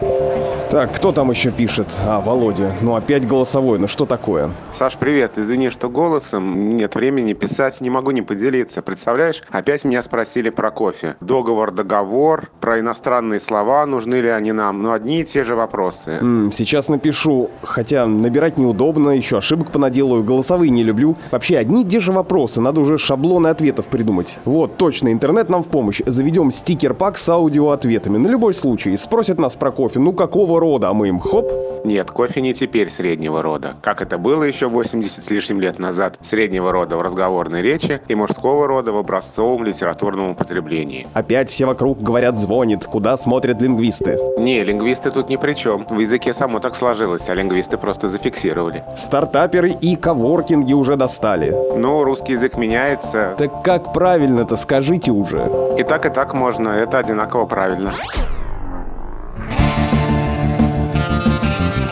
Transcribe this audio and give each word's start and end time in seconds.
Thank 0.00 0.12
you. 0.12 0.37
Так, 0.78 0.92
кто 0.94 1.10
там 1.10 1.28
еще 1.32 1.50
пишет? 1.50 1.88
А, 2.06 2.20
Володя. 2.20 2.72
Ну 2.82 2.94
опять 2.94 3.26
голосовой, 3.26 3.80
ну 3.80 3.88
что 3.88 4.06
такое? 4.06 4.52
Саш, 4.78 4.94
привет. 4.96 5.32
Извини, 5.36 5.70
что 5.70 5.88
голосом 5.88 6.76
нет 6.76 6.94
времени 6.94 7.32
писать, 7.32 7.80
не 7.80 7.90
могу 7.90 8.12
не 8.12 8.22
поделиться. 8.22 8.80
Представляешь, 8.80 9.42
опять 9.50 9.82
меня 9.82 10.04
спросили 10.04 10.50
про 10.50 10.70
кофе. 10.70 11.16
Договор, 11.20 11.72
договор, 11.72 12.48
про 12.60 12.78
иностранные 12.78 13.40
слова, 13.40 13.84
нужны 13.86 14.20
ли 14.20 14.28
они 14.28 14.52
нам. 14.52 14.80
Ну, 14.80 14.92
одни 14.92 15.22
и 15.22 15.24
те 15.24 15.42
же 15.42 15.56
вопросы. 15.56 16.18
М, 16.20 16.52
сейчас 16.52 16.88
напишу, 16.88 17.50
хотя 17.64 18.06
набирать 18.06 18.56
неудобно, 18.56 19.10
еще 19.10 19.38
ошибок 19.38 19.72
понаделаю, 19.72 20.22
голосовые 20.22 20.70
не 20.70 20.84
люблю. 20.84 21.16
Вообще, 21.32 21.58
одни 21.58 21.82
и 21.82 21.84
те 21.84 21.98
же 21.98 22.12
вопросы, 22.12 22.60
надо 22.60 22.82
уже 22.82 22.98
шаблоны 22.98 23.48
ответов 23.48 23.88
придумать. 23.88 24.38
Вот, 24.44 24.76
точно, 24.76 25.10
интернет 25.10 25.48
нам 25.48 25.64
в 25.64 25.68
помощь. 25.70 26.02
Заведем 26.06 26.52
стикер-пак 26.52 27.18
с 27.18 27.28
аудиоответами. 27.28 28.16
На 28.16 28.28
любой 28.28 28.54
случай. 28.54 28.96
Спросят 28.96 29.40
нас 29.40 29.54
про 29.54 29.72
кофе, 29.72 29.98
ну 29.98 30.12
какого 30.12 30.60
рода, 30.60 30.67
а 30.76 30.92
мы 30.92 31.08
им 31.08 31.18
хоп. 31.18 31.50
Нет, 31.84 32.10
кофе 32.10 32.40
не 32.40 32.54
теперь 32.54 32.90
среднего 32.90 33.42
рода. 33.42 33.76
Как 33.82 34.02
это 34.02 34.18
было 34.18 34.42
еще 34.42 34.68
80 34.68 35.24
с 35.24 35.30
лишним 35.30 35.60
лет 35.60 35.78
назад. 35.78 36.18
Среднего 36.22 36.72
рода 36.72 36.96
в 36.96 37.02
разговорной 37.02 37.62
речи 37.62 38.00
и 38.08 38.14
мужского 38.14 38.66
рода 38.66 38.92
в 38.92 38.96
образцовом 38.96 39.64
литературном 39.64 40.30
употреблении. 40.30 41.06
Опять 41.14 41.50
все 41.50 41.66
вокруг 41.66 42.02
говорят 42.02 42.36
звонит, 42.36 42.84
куда 42.84 43.16
смотрят 43.16 43.62
лингвисты. 43.62 44.18
Не, 44.38 44.62
лингвисты 44.64 45.10
тут 45.10 45.28
ни 45.28 45.36
при 45.36 45.54
чем. 45.54 45.86
В 45.88 45.98
языке 45.98 46.34
само 46.34 46.60
так 46.60 46.76
сложилось, 46.76 47.28
а 47.28 47.34
лингвисты 47.34 47.78
просто 47.78 48.08
зафиксировали. 48.08 48.84
Стартаперы 48.96 49.70
и 49.70 49.96
коворкинги 49.96 50.72
уже 50.72 50.96
достали. 50.96 51.54
Ну, 51.76 52.04
русский 52.04 52.32
язык 52.32 52.56
меняется. 52.56 53.34
Так 53.38 53.62
как 53.62 53.92
правильно-то, 53.92 54.56
скажите 54.56 55.10
уже. 55.10 55.50
И 55.78 55.84
так, 55.84 56.06
и 56.06 56.10
так 56.10 56.34
можно. 56.34 56.68
Это 56.68 56.98
одинаково 56.98 57.46
правильно. 57.46 57.94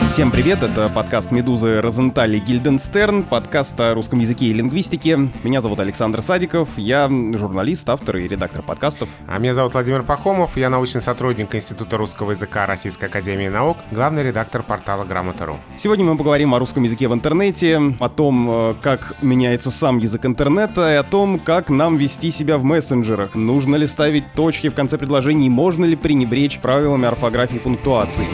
Всем 0.09 0.31
привет, 0.31 0.63
это 0.63 0.89
подкаст 0.89 1.31
«Медузы» 1.31 1.81
Розенталь 1.81 2.37
и 2.37 2.39
Гильденстерн, 2.39 3.23
подкаст 3.23 3.79
о 3.81 3.93
русском 3.93 4.19
языке 4.19 4.45
и 4.47 4.53
лингвистике. 4.53 5.29
Меня 5.43 5.59
зовут 5.59 5.81
Александр 5.81 6.21
Садиков, 6.21 6.77
я 6.77 7.07
журналист, 7.07 7.87
автор 7.89 8.17
и 8.17 8.27
редактор 8.27 8.63
подкастов. 8.63 9.09
А 9.27 9.37
меня 9.37 9.53
зовут 9.53 9.73
Владимир 9.73 10.03
Пахомов, 10.03 10.55
я 10.55 10.69
научный 10.69 11.01
сотрудник 11.01 11.53
Института 11.53 11.97
русского 11.97 12.31
языка 12.31 12.65
Российской 12.65 13.05
Академии 13.05 13.49
Наук, 13.49 13.77
главный 13.91 14.23
редактор 14.23 14.63
портала 14.63 15.03
Грамота.ру. 15.03 15.57
Сегодня 15.75 16.05
мы 16.05 16.17
поговорим 16.17 16.55
о 16.55 16.59
русском 16.59 16.83
языке 16.83 17.09
в 17.09 17.13
интернете, 17.13 17.79
о 17.99 18.09
том, 18.09 18.49
э, 18.49 18.75
как 18.81 19.21
меняется 19.21 19.71
сам 19.71 19.97
язык 19.97 20.25
интернета 20.25 20.93
и 20.93 20.95
о 20.95 21.03
том, 21.03 21.37
как 21.37 21.69
нам 21.69 21.97
вести 21.97 22.31
себя 22.31 22.57
в 22.57 22.63
мессенджерах. 22.63 23.35
Нужно 23.35 23.75
ли 23.75 23.85
ставить 23.85 24.33
точки 24.33 24.69
в 24.69 24.73
конце 24.73 24.97
предложений, 24.97 25.49
можно 25.49 25.83
ли 25.83 25.97
пренебречь 25.97 26.59
правилами 26.59 27.07
орфографии 27.07 27.57
и 27.57 27.59
пунктуации. 27.59 28.27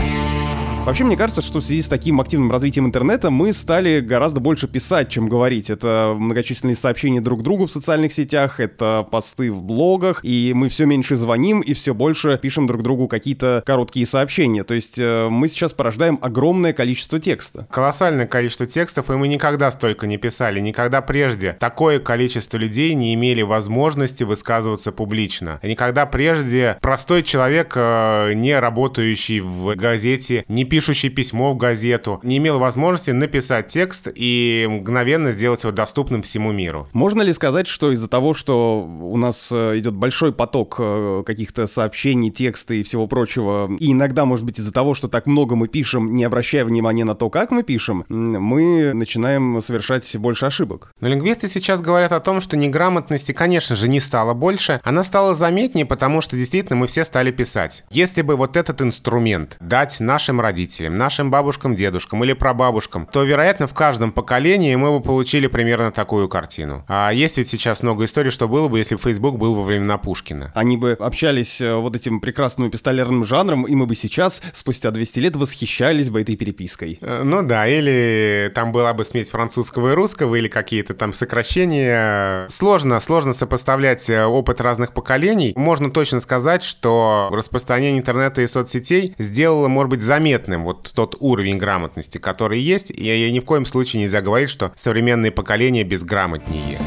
Вообще, 0.86 1.06
мне 1.06 1.16
кажется, 1.16 1.42
что 1.42 1.62
в 1.62 1.64
связи 1.64 1.81
с 1.81 1.88
таким 1.88 2.20
активным 2.20 2.52
развитием 2.52 2.86
интернета 2.86 3.30
мы 3.30 3.53
стали 3.53 4.02
гораздо 4.02 4.42
больше 4.42 4.67
писать, 4.67 5.08
чем 5.08 5.30
говорить. 5.30 5.70
Это 5.70 6.14
многочисленные 6.14 6.75
сообщения 6.75 7.22
друг 7.22 7.42
другу 7.42 7.67
в 7.67 7.72
социальных 7.72 8.12
сетях, 8.12 8.59
это 8.59 9.08
посты 9.09 9.50
в 9.50 9.64
блогах, 9.64 10.20
и 10.23 10.52
мы 10.53 10.67
все 10.67 10.86
меньше 10.86 11.16
звоним 11.16 11.62
и 11.62 11.73
все 11.73 11.94
больше 11.94 12.38
пишем 12.38 12.67
друг 12.67 12.84
другу 12.84 13.08
какие-то 13.08 13.64
короткие 13.66 14.06
сообщения. 14.06 14.66
То 14.66 14.73
есть 14.73 15.00
э, 15.00 15.30
мы 15.30 15.48
сейчас 15.48 15.72
порождаем 15.72 16.20
огромное 16.22 16.73
количество 16.73 17.18
текста. 17.18 17.66
Колоссальное 17.72 18.28
количество 18.28 18.66
текстов, 18.66 19.09
и 19.09 19.14
мы 19.14 19.30
никогда 19.30 19.72
столько 19.72 20.06
не 20.06 20.18
писали, 20.18 20.59
никогда 20.59 21.02
прежде 21.02 21.53
такое 21.53 22.00
количество 22.00 22.58
людей 22.58 22.94
не 22.94 23.14
имели 23.14 23.42
возможности 23.42 24.25
высказываться 24.25 24.92
публично. 24.92 25.62
Никогда 25.64 26.06
прежде 26.06 26.78
простой 26.81 27.23
человек, 27.23 27.72
э, 27.78 28.34
не 28.34 28.59
работающий 28.59 29.40
в 29.40 29.75
газете, 29.75 30.44
не 30.50 30.72
пишущий 30.73 31.09
письмо 31.09 31.53
в 31.53 31.57
газету, 31.57 32.19
не 32.23 32.38
имел 32.38 32.57
возможности 32.57 33.11
написать 33.11 33.67
текст 33.67 34.07
и 34.16 34.66
мгновенно 34.67 35.29
сделать 35.31 35.61
его 35.61 35.71
доступным 35.71 36.23
всему 36.23 36.52
миру. 36.52 36.88
Можно 36.94 37.22
ли 37.22 37.31
сказать, 37.31 37.67
что 37.67 37.91
из-за 37.91 38.07
того, 38.07 38.34
что 38.34 38.81
у 38.81 39.16
нас 39.16 39.51
э, 39.51 39.78
идет 39.78 39.94
большой 39.94 40.33
поток 40.33 40.78
э, 40.79 41.22
каких-то 41.28 41.67
сообщений, 41.67 42.31
текста 42.31 42.73
и 42.73 42.81
всего 42.81 43.06
прочего, 43.06 43.69
и 43.79 43.91
иногда, 43.91 44.25
может 44.25 44.45
быть, 44.45 44.59
из-за 44.59 44.73
того, 44.73 44.95
что 44.95 45.07
так 45.07 45.28
много 45.28 45.56
мы 45.56 45.67
пишем, 45.67 46.16
не 46.16 46.23
обращая 46.23 46.66
внимания 46.66 47.06
на 47.06 47.13
то, 47.13 47.29
как 47.29 47.51
мы 47.51 47.62
пишем, 47.62 48.03
мы 48.09 48.94
начинаем 48.94 49.62
совершать 49.62 50.17
больше 50.17 50.47
ошибок? 50.47 50.91
Но 51.00 51.07
лингвисты 51.07 51.50
сейчас 51.50 51.81
говорят 51.81 52.12
о 52.13 52.19
том, 52.19 52.41
что 52.41 52.57
неграмотности, 52.57 53.31
конечно 53.31 53.75
же, 53.75 53.88
не 53.88 54.00
стало 54.00 54.33
больше, 54.33 54.81
она 54.83 55.03
стала 55.03 55.35
заметнее, 55.35 55.85
потому 55.85 56.22
что 56.22 56.35
действительно 56.35 56.78
мы 56.78 56.88
все 56.88 57.06
стали 57.06 57.29
писать. 57.29 57.83
Если 57.91 58.23
бы 58.23 58.35
вот 58.35 58.57
этот 58.57 58.81
инструмент 58.81 59.57
дать 59.59 60.00
нашим 60.00 60.41
родителям, 60.41 60.62
родителям, 60.63 60.97
нашим 60.97 61.29
бабушкам, 61.29 61.75
дедушкам 61.75 62.24
или 62.24 62.34
прабабушкам, 62.34 63.07
то, 63.12 63.24
вероятно, 63.24 63.68
в 63.68 63.74
каждом 63.74 64.12
поколении 64.12 64.75
мы 64.75 64.91
бы 64.91 65.01
получили 65.01 65.47
примерно 65.47 65.91
такую 65.91 66.29
картину. 66.29 66.85
А 66.88 67.12
есть 67.12 67.38
ведь 67.38 67.50
сейчас 67.50 67.84
много 67.84 68.06
историй, 68.06 68.31
что 68.31 68.47
было 68.47 68.68
бы, 68.68 68.78
если 68.78 68.96
бы 68.96 69.01
Facebook 69.01 69.38
был 69.38 69.56
во 69.56 69.63
времена 69.63 69.97
Пушкина. 69.97 70.51
Они 70.56 70.78
бы 70.78 70.94
общались 70.94 71.62
э, 71.62 71.75
вот 71.75 71.96
этим 71.96 72.19
прекрасным 72.19 72.69
эпистолярным 72.69 73.25
жанром, 73.25 73.63
и 73.63 73.75
мы 73.75 73.85
бы 73.85 73.96
сейчас, 73.96 74.41
спустя 74.53 74.91
200 74.91 75.19
лет, 75.19 75.35
восхищались 75.35 76.09
бы 76.09 76.22
этой 76.22 76.35
перепиской. 76.35 76.97
Э, 77.01 77.24
ну 77.24 77.45
да, 77.45 77.68
или 77.68 78.51
там 78.56 78.72
была 78.72 78.94
бы 78.94 79.03
смесь 79.03 79.30
французского 79.30 79.91
и 79.91 79.94
русского, 79.94 80.35
или 80.35 80.47
какие-то 80.47 80.94
там 80.94 81.13
сокращения. 81.13 82.47
Сложно, 82.47 83.00
сложно 83.00 83.34
сопоставлять 83.34 84.09
э, 84.09 84.25
опыт 84.25 84.62
разных 84.62 84.94
поколений. 84.94 85.53
Можно 85.56 85.91
точно 85.91 86.19
сказать, 86.19 86.63
что 86.63 87.30
распространение 87.31 88.00
интернета 88.00 88.41
и 88.41 88.47
соцсетей 88.47 89.16
сделало, 89.18 89.68
может 89.68 89.90
быть, 89.90 90.01
заметно 90.01 90.53
адекватным 90.53 90.64
вот 90.64 90.91
тот 90.94 91.16
уровень 91.19 91.58
грамотности, 91.58 92.18
который 92.18 92.59
есть, 92.59 92.91
и 92.91 93.31
ни 93.31 93.40
в 93.40 93.46
коем 93.46 93.66
случае 93.66 94.02
нельзя 94.02 94.22
говорить, 94.22 94.50
что 94.50 94.72
современные 94.75 95.31
поколения 95.31 95.84
безграмотнее. 95.84 96.80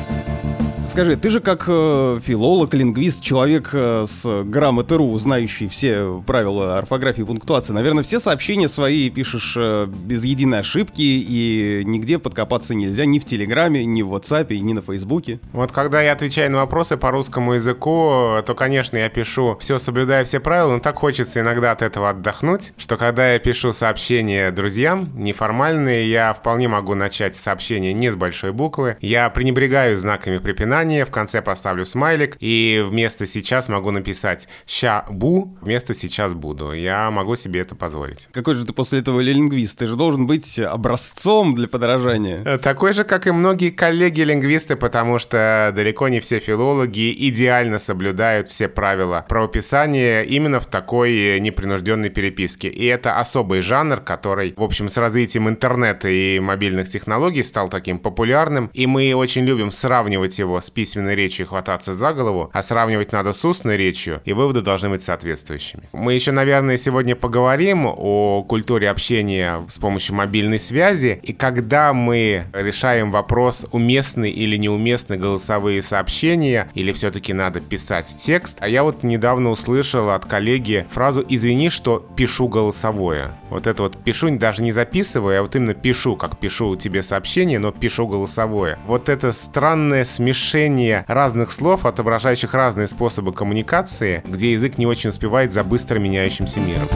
Скажи, 0.97 1.17
ты 1.17 1.29
же 1.29 1.41
как 1.41 1.67
э, 1.69 2.19
филолог, 2.23 2.73
лингвист, 2.73 3.23
человек 3.23 3.69
э, 3.75 4.07
с 4.09 4.43
грамоты.ру, 4.45 5.19
знающий 5.19 5.69
все 5.69 6.25
правила 6.27 6.79
орфографии 6.79 7.21
и 7.21 7.25
пунктуации, 7.27 7.75
наверное, 7.75 8.03
все 8.03 8.19
сообщения 8.19 8.67
свои 8.67 9.11
пишешь 9.11 9.59
э, 9.59 9.87
без 9.87 10.25
единой 10.25 10.61
ошибки, 10.61 11.03
и 11.03 11.83
нигде 11.85 12.19
подкопаться 12.19 12.75
нельзя 12.75 13.05
ни 13.05 13.19
в 13.19 13.27
Телеграме, 13.27 13.85
ни 13.85 14.01
в 14.01 14.15
WhatsApp, 14.15 14.57
ни 14.57 14.73
на 14.73 14.81
Фейсбуке. 14.81 15.39
Вот 15.53 15.71
когда 15.71 16.01
я 16.01 16.13
отвечаю 16.13 16.51
на 16.51 16.57
вопросы 16.61 16.97
по 16.97 17.11
русскому 17.11 17.53
языку, 17.53 18.41
то, 18.47 18.55
конечно, 18.57 18.97
я 18.97 19.11
пишу 19.11 19.55
все, 19.61 19.79
соблюдая 19.79 20.25
все 20.25 20.41
правила, 20.41 20.73
но 20.73 20.79
так 20.79 20.97
хочется 20.97 21.41
иногда 21.41 21.73
от 21.73 21.83
этого 21.83 22.09
отдохнуть, 22.09 22.73
что 22.79 22.97
когда 22.97 23.35
я 23.35 23.39
пишу 23.39 23.75
сообщения 23.75 24.51
друзьям, 24.51 25.11
неформальные, 25.15 26.11
я 26.11 26.33
вполне 26.33 26.69
могу 26.69 26.95
начать 26.95 27.37
сообщение 27.37 27.93
не 27.93 28.11
с 28.11 28.17
большой 28.17 28.53
буквы, 28.53 28.97
я 29.03 29.29
пренебрегаю 29.29 29.95
знаками 29.99 30.39
препинания, 30.39 30.86
напоминание, 30.87 31.05
в 31.05 31.11
конце 31.11 31.43
поставлю 31.43 31.85
смайлик, 31.85 32.37
и 32.41 32.85
вместо 32.89 33.27
«сейчас» 33.27 33.69
могу 33.69 33.91
написать 33.91 34.49
«ща 34.67 35.05
бу», 35.11 35.57
вместо 35.61 35.95
«сейчас 35.95 36.33
буду». 36.33 36.73
Я 36.73 37.11
могу 37.11 37.37
себе 37.37 37.61
это 37.61 37.75
позволить. 37.75 38.29
Какой 38.33 38.55
же 38.55 38.65
ты 38.65 38.73
после 38.73 39.01
этого 39.01 39.21
лингвист? 39.21 39.79
Ты 39.79 39.87
же 39.87 39.97
должен 39.97 40.27
быть 40.27 40.59
образцом 40.59 41.55
для 41.55 41.69
подражания. 41.69 42.43
Э, 42.45 42.59
такой 42.59 42.93
же, 42.93 43.05
как 43.05 43.27
и 43.27 43.33
многие 43.33 43.71
коллеги-лингвисты, 43.71 44.77
потому 44.77 45.19
что 45.19 45.73
далеко 45.75 46.09
не 46.09 46.21
все 46.21 46.39
филологи 46.39 47.13
идеально 47.29 47.79
соблюдают 47.79 48.49
все 48.49 48.69
правила 48.69 49.25
правописания 49.29 50.23
именно 50.23 50.61
в 50.61 50.67
такой 50.67 51.41
непринужденной 51.41 52.11
переписке. 52.11 52.69
И 52.69 52.85
это 52.87 53.19
особый 53.19 53.61
жанр, 53.61 54.01
который, 54.01 54.55
в 54.57 54.63
общем, 54.63 54.89
с 54.89 54.97
развитием 54.97 55.49
интернета 55.49 56.09
и 56.09 56.39
мобильных 56.41 56.89
технологий 56.89 57.43
стал 57.43 57.69
таким 57.69 57.99
популярным, 57.99 58.71
и 58.73 58.87
мы 58.87 59.15
очень 59.15 59.45
любим 59.45 59.71
сравнивать 59.71 60.39
его 60.39 60.61
с 60.61 60.71
письменной 60.77 61.15
речью 61.15 61.47
хвататься 61.47 61.95
за 61.95 62.13
голову, 62.13 62.51
а 62.53 62.63
сравнивать 62.63 63.11
надо 63.11 63.33
с 63.33 63.43
устной 63.47 63.79
речью, 63.79 64.21
и 64.27 64.35
выводы 64.35 64.61
должны 64.61 64.91
быть 64.91 65.03
соответствующими. 65.03 65.85
Мы 65.93 66.13
еще, 66.13 66.33
наверное, 66.33 66.77
сегодня 66.77 67.17
поговорим 67.17 67.87
о 67.87 68.45
культуре 68.47 68.91
общения 68.91 69.65
с 69.69 69.79
помощью 69.79 70.15
мобильной 70.17 70.59
связи, 70.59 71.19
и 71.23 71.33
когда 71.33 71.95
мы 71.95 72.45
решаем 72.53 73.11
вопрос, 73.11 73.65
уместны 73.73 74.29
или 74.29 74.59
неуместны 74.59 75.17
голосовые 75.17 75.81
сообщения, 75.81 76.69
или 76.75 76.93
все-таки 76.93 77.33
надо 77.33 77.61
писать 77.61 78.15
текст, 78.19 78.59
а 78.61 78.69
я 78.69 78.83
вот 78.83 79.03
недавно 79.03 79.49
услышал 79.49 80.11
от 80.11 80.27
коллеги 80.27 80.87
фразу 80.91 81.25
«извини, 81.27 81.71
что 81.71 82.07
пишу 82.17 82.49
голосовое». 82.49 83.33
Вот 83.49 83.67
это 83.67 83.85
вот 83.85 83.97
пишу 84.05 84.27
даже 84.37 84.63
не 84.63 84.73
записываю, 84.73 85.39
а 85.39 85.43
вот 85.43 85.57
именно 85.57 85.73
пишу, 85.73 86.17
как 86.17 86.39
пишу 86.39 86.77
тебе 86.77 87.03
сообщение, 87.03 87.59
но 87.59 87.73
пишу 87.73 88.07
голосовое. 88.07 88.77
Вот 88.87 89.09
это 89.09 89.33
странное 89.33 90.05
смешение 90.05 90.66
смешение 90.67 91.05
разных 91.07 91.53
слов, 91.53 91.87
отображающих 91.87 92.53
разные 92.55 92.89
способы 92.89 93.33
коммуникации, 93.33 94.23
где 94.27 94.53
язык 94.53 94.79
не 94.79 94.87
очень 94.87 95.11
успевает 95.11 95.53
за 95.53 95.63
быстро 95.63 95.99
меняющимся 95.99 96.61
миром. 96.61 96.89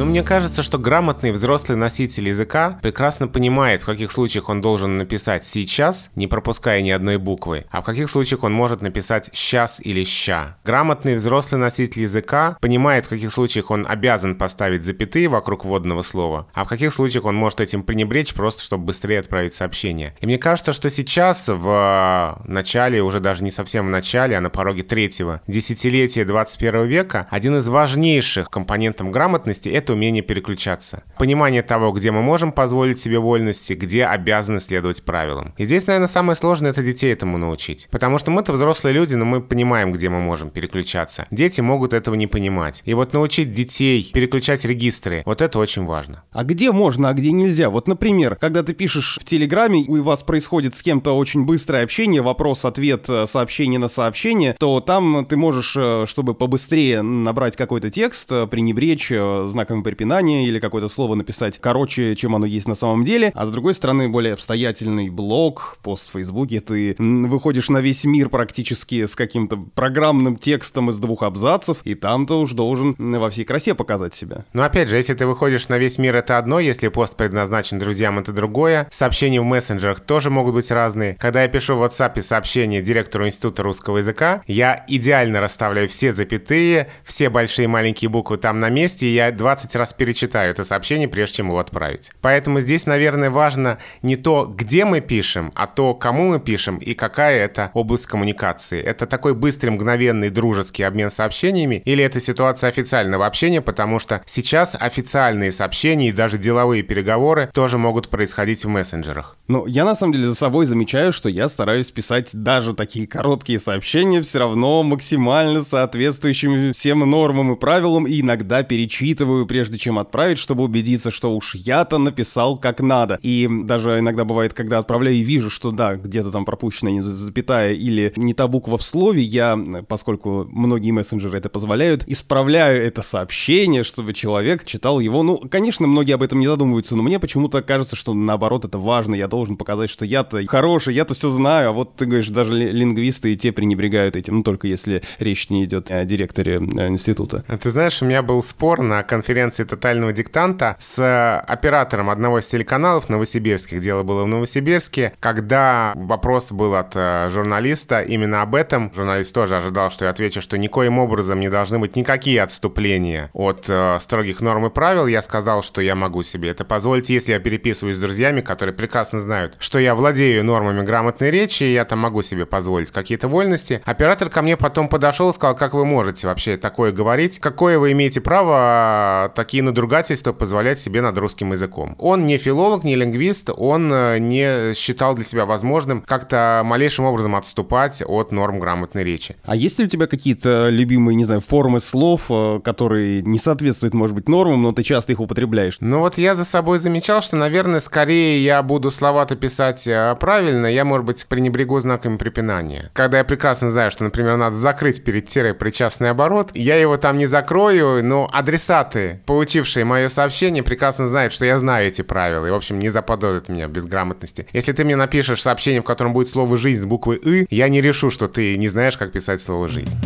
Ну, 0.00 0.06
мне 0.06 0.22
кажется, 0.22 0.62
что 0.62 0.78
грамотный 0.78 1.30
взрослый 1.30 1.76
носитель 1.76 2.28
языка 2.28 2.78
прекрасно 2.80 3.28
понимает, 3.28 3.82
в 3.82 3.84
каких 3.84 4.10
случаях 4.10 4.48
он 4.48 4.62
должен 4.62 4.96
написать 4.96 5.44
«сейчас», 5.44 6.10
не 6.16 6.26
пропуская 6.26 6.80
ни 6.80 6.88
одной 6.88 7.18
буквы, 7.18 7.66
а 7.70 7.82
в 7.82 7.84
каких 7.84 8.08
случаях 8.08 8.42
он 8.42 8.50
может 8.50 8.80
написать 8.80 9.28
«сейчас» 9.34 9.78
или 9.78 10.02
«ща». 10.04 10.56
Грамотный 10.64 11.16
взрослый 11.16 11.60
носитель 11.60 12.00
языка 12.00 12.56
понимает, 12.62 13.04
в 13.04 13.08
каких 13.10 13.30
случаях 13.30 13.70
он 13.70 13.86
обязан 13.86 14.36
поставить 14.36 14.86
запятые 14.86 15.28
вокруг 15.28 15.66
вводного 15.66 16.00
слова, 16.00 16.46
а 16.54 16.64
в 16.64 16.68
каких 16.68 16.94
случаях 16.94 17.26
он 17.26 17.36
может 17.36 17.60
этим 17.60 17.82
пренебречь 17.82 18.32
просто, 18.32 18.62
чтобы 18.62 18.86
быстрее 18.86 19.18
отправить 19.18 19.52
сообщение. 19.52 20.16
И 20.22 20.26
мне 20.26 20.38
кажется, 20.38 20.72
что 20.72 20.88
сейчас 20.88 21.46
в 21.46 22.40
начале, 22.46 23.02
уже 23.02 23.20
даже 23.20 23.44
не 23.44 23.50
совсем 23.50 23.88
в 23.88 23.90
начале, 23.90 24.38
а 24.38 24.40
на 24.40 24.48
пороге 24.48 24.82
третьего 24.82 25.42
десятилетия 25.46 26.24
21 26.24 26.86
века, 26.86 27.26
один 27.28 27.58
из 27.58 27.68
важнейших 27.68 28.48
компонентов 28.48 29.10
грамотности— 29.10 29.68
это 29.89 29.89
умение 29.90 30.22
переключаться. 30.22 31.04
Понимание 31.18 31.62
того, 31.62 31.92
где 31.92 32.10
мы 32.10 32.22
можем 32.22 32.52
позволить 32.52 32.98
себе 32.98 33.18
вольности, 33.18 33.72
где 33.72 34.04
обязаны 34.04 34.60
следовать 34.60 35.02
правилам. 35.04 35.54
И 35.58 35.64
здесь, 35.64 35.86
наверное, 35.86 36.08
самое 36.08 36.36
сложное— 36.36 36.70
это 36.72 36.82
детей 36.82 37.12
этому 37.12 37.38
научить. 37.38 37.88
Потому 37.90 38.18
что 38.18 38.30
мы-то 38.30 38.52
взрослые 38.52 38.94
люди, 38.94 39.14
но 39.14 39.24
мы 39.24 39.40
понимаем, 39.40 39.92
где 39.92 40.08
мы 40.08 40.20
можем 40.20 40.50
переключаться. 40.50 41.26
Дети 41.30 41.60
могут 41.60 41.92
этого 41.92 42.14
не 42.14 42.26
понимать. 42.26 42.82
И 42.84 42.94
вот 42.94 43.12
научить 43.12 43.52
детей 43.52 44.10
переключать 44.12 44.64
регистры, 44.64 45.22
вот 45.26 45.42
это 45.42 45.58
очень 45.58 45.84
важно. 45.84 46.22
А 46.32 46.44
где 46.44 46.72
можно, 46.72 47.08
а 47.08 47.12
где 47.12 47.32
нельзя? 47.32 47.70
Вот, 47.70 47.88
например, 47.88 48.36
когда 48.36 48.62
ты 48.62 48.74
пишешь 48.74 49.18
в 49.20 49.24
Телеграме, 49.24 49.84
у 49.88 50.02
вас 50.02 50.22
происходит 50.22 50.74
с 50.74 50.82
кем-то 50.82 51.16
очень 51.16 51.44
быстрое 51.44 51.84
общение, 51.84 52.22
вопрос-ответ, 52.22 53.08
э, 53.08 53.26
сообщение 53.26 53.78
на 53.78 53.88
сообщение, 53.88 54.54
то 54.58 54.80
там 54.80 55.26
ты 55.26 55.36
можешь, 55.36 55.74
э, 55.76 56.04
чтобы 56.06 56.34
побыстрее 56.34 57.02
набрать 57.02 57.56
какой-то 57.56 57.90
текст, 57.90 58.30
э, 58.32 58.46
пренебречь 58.46 59.10
знаком 59.10 59.79
препинания 59.82 60.46
или 60.46 60.58
какое-то 60.58 60.88
слово 60.88 61.14
написать 61.14 61.58
короче, 61.58 62.16
чем 62.16 62.34
оно 62.34 62.46
есть 62.46 62.68
на 62.68 62.74
самом 62.74 63.04
деле. 63.04 63.32
А 63.34 63.46
с 63.46 63.50
другой 63.50 63.74
стороны, 63.74 64.08
более 64.08 64.34
обстоятельный 64.34 65.10
блог, 65.10 65.78
пост 65.82 66.08
в 66.08 66.12
Фейсбуке, 66.12 66.60
ты 66.60 66.94
выходишь 66.98 67.68
на 67.68 67.78
весь 67.78 68.04
мир 68.04 68.28
практически 68.28 69.06
с 69.06 69.14
каким-то 69.14 69.56
программным 69.74 70.36
текстом 70.36 70.90
из 70.90 70.98
двух 70.98 71.22
абзацев, 71.22 71.80
и 71.84 71.94
там 71.94 72.26
ты 72.26 72.34
уж 72.34 72.52
должен 72.52 72.94
во 72.98 73.30
всей 73.30 73.44
красе 73.44 73.74
показать 73.74 74.14
себя. 74.14 74.44
Но 74.52 74.62
опять 74.62 74.88
же, 74.88 74.96
если 74.96 75.14
ты 75.14 75.26
выходишь 75.26 75.68
на 75.68 75.78
весь 75.78 75.98
мир, 75.98 76.16
это 76.16 76.38
одно, 76.38 76.60
если 76.60 76.88
пост 76.88 77.16
предназначен 77.16 77.78
друзьям, 77.78 78.18
это 78.18 78.32
другое. 78.32 78.88
Сообщения 78.90 79.40
в 79.40 79.44
мессенджерах 79.44 80.00
тоже 80.00 80.30
могут 80.30 80.54
быть 80.54 80.70
разные. 80.70 81.14
Когда 81.14 81.42
я 81.42 81.48
пишу 81.48 81.76
в 81.76 81.82
WhatsApp 81.82 82.20
сообщение 82.22 82.82
директору 82.82 83.26
Института 83.26 83.62
русского 83.62 83.98
языка, 83.98 84.42
я 84.46 84.84
идеально 84.88 85.40
расставляю 85.40 85.88
все 85.88 86.12
запятые, 86.12 86.88
все 87.04 87.30
большие 87.30 87.64
и 87.64 87.68
маленькие 87.68 88.08
буквы 88.08 88.36
там 88.36 88.60
на 88.60 88.70
месте, 88.70 89.06
и 89.06 89.14
я 89.14 89.32
20 89.32 89.69
раз 89.78 89.92
перечитаю 89.92 90.50
это 90.50 90.64
сообщение, 90.64 91.08
прежде 91.08 91.36
чем 91.36 91.48
его 91.48 91.58
отправить. 91.58 92.10
Поэтому 92.20 92.60
здесь, 92.60 92.86
наверное, 92.86 93.30
важно 93.30 93.78
не 94.02 94.16
то, 94.16 94.44
где 94.46 94.84
мы 94.84 95.00
пишем, 95.00 95.52
а 95.54 95.66
то, 95.66 95.94
кому 95.94 96.28
мы 96.28 96.40
пишем 96.40 96.78
и 96.78 96.94
какая 96.94 97.44
это 97.44 97.70
область 97.74 98.06
коммуникации. 98.06 98.82
Это 98.82 99.06
такой 99.06 99.34
быстрый, 99.34 99.70
мгновенный, 99.70 100.30
дружеский 100.30 100.82
обмен 100.82 101.10
сообщениями 101.10 101.82
или 101.84 102.04
это 102.04 102.20
ситуация 102.20 102.68
официального 102.68 103.26
общения, 103.26 103.60
потому 103.60 103.98
что 103.98 104.22
сейчас 104.26 104.76
официальные 104.78 105.52
сообщения 105.52 106.08
и 106.08 106.12
даже 106.12 106.38
деловые 106.38 106.82
переговоры 106.82 107.50
тоже 107.52 107.78
могут 107.78 108.08
происходить 108.08 108.64
в 108.64 108.68
мессенджерах. 108.68 109.36
Ну, 109.48 109.66
я 109.66 109.84
на 109.84 109.94
самом 109.94 110.12
деле 110.12 110.28
за 110.28 110.34
собой 110.34 110.66
замечаю, 110.66 111.12
что 111.12 111.28
я 111.28 111.48
стараюсь 111.48 111.90
писать 111.90 112.30
даже 112.32 112.74
такие 112.74 113.06
короткие 113.06 113.58
сообщения 113.58 114.20
все 114.22 114.38
равно 114.38 114.82
максимально 114.82 115.62
соответствующими 115.62 116.72
всем 116.72 117.00
нормам 117.00 117.52
и 117.52 117.56
правилам, 117.58 118.06
и 118.06 118.20
иногда 118.20 118.62
перечитываю, 118.62 119.46
прежде 119.46 119.59
чем 119.64 119.98
отправить, 119.98 120.38
чтобы 120.38 120.64
убедиться, 120.64 121.10
что 121.10 121.34
уж 121.34 121.54
я-то 121.54 121.98
написал 121.98 122.56
как 122.58 122.80
надо. 122.80 123.18
И 123.22 123.48
даже 123.64 123.98
иногда 123.98 124.24
бывает, 124.24 124.54
когда 124.54 124.78
отправляю 124.78 125.16
и 125.16 125.22
вижу, 125.22 125.50
что 125.50 125.70
да, 125.70 125.96
где-то 125.96 126.30
там 126.30 126.44
пропущена 126.44 127.02
запятая 127.02 127.72
или 127.72 128.12
не 128.16 128.34
та 128.34 128.46
буква 128.48 128.78
в 128.78 128.82
слове, 128.82 129.22
я, 129.22 129.58
поскольку 129.88 130.46
многие 130.50 130.90
мессенджеры 130.90 131.38
это 131.38 131.48
позволяют, 131.48 132.04
исправляю 132.06 132.82
это 132.82 133.02
сообщение, 133.02 133.84
чтобы 133.84 134.12
человек 134.12 134.64
читал 134.64 135.00
его. 135.00 135.22
Ну, 135.22 135.38
конечно, 135.50 135.86
многие 135.86 136.14
об 136.14 136.22
этом 136.22 136.38
не 136.38 136.46
задумываются, 136.46 136.96
но 136.96 137.02
мне 137.02 137.18
почему-то 137.18 137.62
кажется, 137.62 137.96
что 137.96 138.14
наоборот 138.14 138.64
это 138.64 138.78
важно, 138.78 139.14
я 139.14 139.28
должен 139.28 139.56
показать, 139.56 139.90
что 139.90 140.04
я-то 140.04 140.44
хороший, 140.46 140.94
я-то 140.94 141.14
все 141.14 141.28
знаю, 141.28 141.70
а 141.70 141.72
вот 141.72 141.96
ты 141.96 142.06
говоришь, 142.06 142.28
даже 142.28 142.52
лингвисты 142.54 143.32
и 143.32 143.36
те 143.36 143.52
пренебрегают 143.52 144.16
этим, 144.16 144.38
ну, 144.38 144.42
только 144.42 144.66
если 144.66 145.02
речь 145.18 145.50
не 145.50 145.64
идет 145.64 145.90
о 145.90 146.04
директоре 146.04 146.56
э, 146.56 146.88
института. 146.88 147.44
А 147.46 147.58
ты 147.58 147.70
знаешь, 147.70 148.02
у 148.02 148.04
меня 148.04 148.22
был 148.22 148.42
спор 148.42 148.82
на 148.82 149.02
конференции 149.02 149.39
тотального 149.48 150.12
диктанта 150.12 150.76
с 150.78 151.38
оператором 151.46 152.10
одного 152.10 152.38
из 152.38 152.46
телеканалов 152.46 153.08
новосибирских, 153.08 153.80
дело 153.80 154.02
было 154.02 154.24
в 154.24 154.28
Новосибирске, 154.28 155.14
когда 155.20 155.92
вопрос 155.94 156.52
был 156.52 156.74
от 156.74 156.92
э, 156.94 157.28
журналиста 157.30 158.00
именно 158.00 158.42
об 158.42 158.54
этом, 158.54 158.92
журналист 158.94 159.34
тоже 159.34 159.56
ожидал, 159.56 159.90
что 159.90 160.04
я 160.04 160.10
отвечу, 160.10 160.40
что 160.40 160.58
никоим 160.58 160.98
образом 160.98 161.40
не 161.40 161.48
должны 161.48 161.78
быть 161.78 161.96
никакие 161.96 162.42
отступления 162.42 163.30
от 163.32 163.66
э, 163.68 163.98
строгих 164.00 164.40
норм 164.40 164.66
и 164.66 164.70
правил, 164.70 165.06
я 165.06 165.22
сказал, 165.22 165.62
что 165.62 165.80
я 165.80 165.94
могу 165.94 166.22
себе 166.22 166.50
это 166.50 166.64
позволить, 166.64 167.10
если 167.10 167.32
я 167.32 167.38
переписываюсь 167.38 167.96
с 167.96 168.00
друзьями, 168.00 168.40
которые 168.40 168.74
прекрасно 168.74 169.18
знают, 169.18 169.56
что 169.58 169.78
я 169.78 169.94
владею 169.94 170.44
нормами 170.44 170.84
грамотной 170.84 171.30
речи, 171.30 171.62
и 171.62 171.72
я 171.72 171.84
там 171.84 171.98
могу 171.98 172.22
себе 172.22 172.46
позволить 172.46 172.90
какие-то 172.90 173.28
вольности. 173.28 173.82
Оператор 173.84 174.28
ко 174.30 174.42
мне 174.42 174.56
потом 174.56 174.88
подошел 174.88 175.30
и 175.30 175.32
сказал, 175.32 175.56
как 175.56 175.74
вы 175.74 175.84
можете 175.84 176.26
вообще 176.26 176.56
такое 176.56 176.92
говорить, 176.92 177.38
какое 177.38 177.78
вы 177.78 177.92
имеете 177.92 178.20
право 178.20 179.29
такие 179.34 179.62
надругательства 179.62 180.32
позволять 180.32 180.78
себе 180.78 181.00
над 181.02 181.16
русским 181.18 181.52
языком. 181.52 181.96
Он 181.98 182.26
не 182.26 182.38
филолог, 182.38 182.84
не 182.84 182.96
лингвист, 182.96 183.50
он 183.56 183.92
э, 183.92 184.18
не 184.18 184.74
считал 184.74 185.14
для 185.14 185.24
себя 185.24 185.46
возможным 185.46 186.02
как-то 186.02 186.62
малейшим 186.64 187.04
образом 187.04 187.36
отступать 187.36 188.02
от 188.06 188.32
норм 188.32 188.60
грамотной 188.60 189.04
речи. 189.04 189.36
А 189.44 189.56
есть 189.56 189.78
ли 189.78 189.84
у 189.84 189.88
тебя 189.88 190.06
какие-то 190.06 190.68
любимые, 190.68 191.16
не 191.16 191.24
знаю, 191.24 191.40
формы 191.40 191.80
слов, 191.80 192.26
э, 192.30 192.60
которые 192.64 193.22
не 193.22 193.38
соответствуют, 193.38 193.94
может 193.94 194.14
быть, 194.16 194.28
нормам, 194.28 194.62
но 194.62 194.72
ты 194.72 194.82
часто 194.82 195.12
их 195.12 195.20
употребляешь? 195.20 195.78
Ну 195.80 196.00
вот 196.00 196.18
я 196.18 196.34
за 196.34 196.44
собой 196.44 196.78
замечал, 196.78 197.22
что, 197.22 197.36
наверное, 197.36 197.80
скорее 197.80 198.42
я 198.42 198.62
буду 198.62 198.90
слова-то 198.90 199.36
писать 199.36 199.86
э, 199.86 200.16
правильно, 200.20 200.66
я, 200.66 200.84
может 200.84 201.06
быть, 201.06 201.26
пренебрегу 201.26 201.78
знаками 201.80 202.16
препинания. 202.16 202.90
Когда 202.92 203.18
я 203.18 203.24
прекрасно 203.24 203.70
знаю, 203.70 203.90
что, 203.90 204.04
например, 204.04 204.36
надо 204.36 204.56
закрыть 204.56 205.04
перед 205.04 205.28
тире 205.28 205.54
причастный 205.54 206.10
оборот, 206.10 206.50
я 206.54 206.76
его 206.76 206.96
там 206.96 207.16
не 207.16 207.26
закрою, 207.26 208.04
но 208.04 208.28
адресаты, 208.32 209.19
получившие 209.26 209.84
мое 209.84 210.08
сообщение, 210.08 210.62
прекрасно 210.62 211.06
знают, 211.06 211.32
что 211.32 211.44
я 211.44 211.58
знаю 211.58 211.88
эти 211.88 212.02
правила, 212.02 212.46
и, 212.46 212.50
в 212.50 212.54
общем, 212.54 212.78
не 212.78 212.88
заподозрят 212.88 213.48
меня 213.48 213.68
в 213.68 213.70
безграмотности. 213.70 214.46
Если 214.52 214.72
ты 214.72 214.84
мне 214.84 214.96
напишешь 214.96 215.42
сообщение, 215.42 215.80
в 215.80 215.84
котором 215.84 216.12
будет 216.12 216.28
слово 216.28 216.56
«жизнь» 216.56 216.82
с 216.82 216.86
буквы 216.86 217.20
«ы», 217.22 217.46
я 217.50 217.68
не 217.68 217.80
решу, 217.80 218.10
что 218.10 218.28
ты 218.28 218.56
не 218.56 218.68
знаешь, 218.68 218.96
как 218.96 219.12
писать 219.12 219.40
слово 219.40 219.68
«жизнь». 219.68 219.96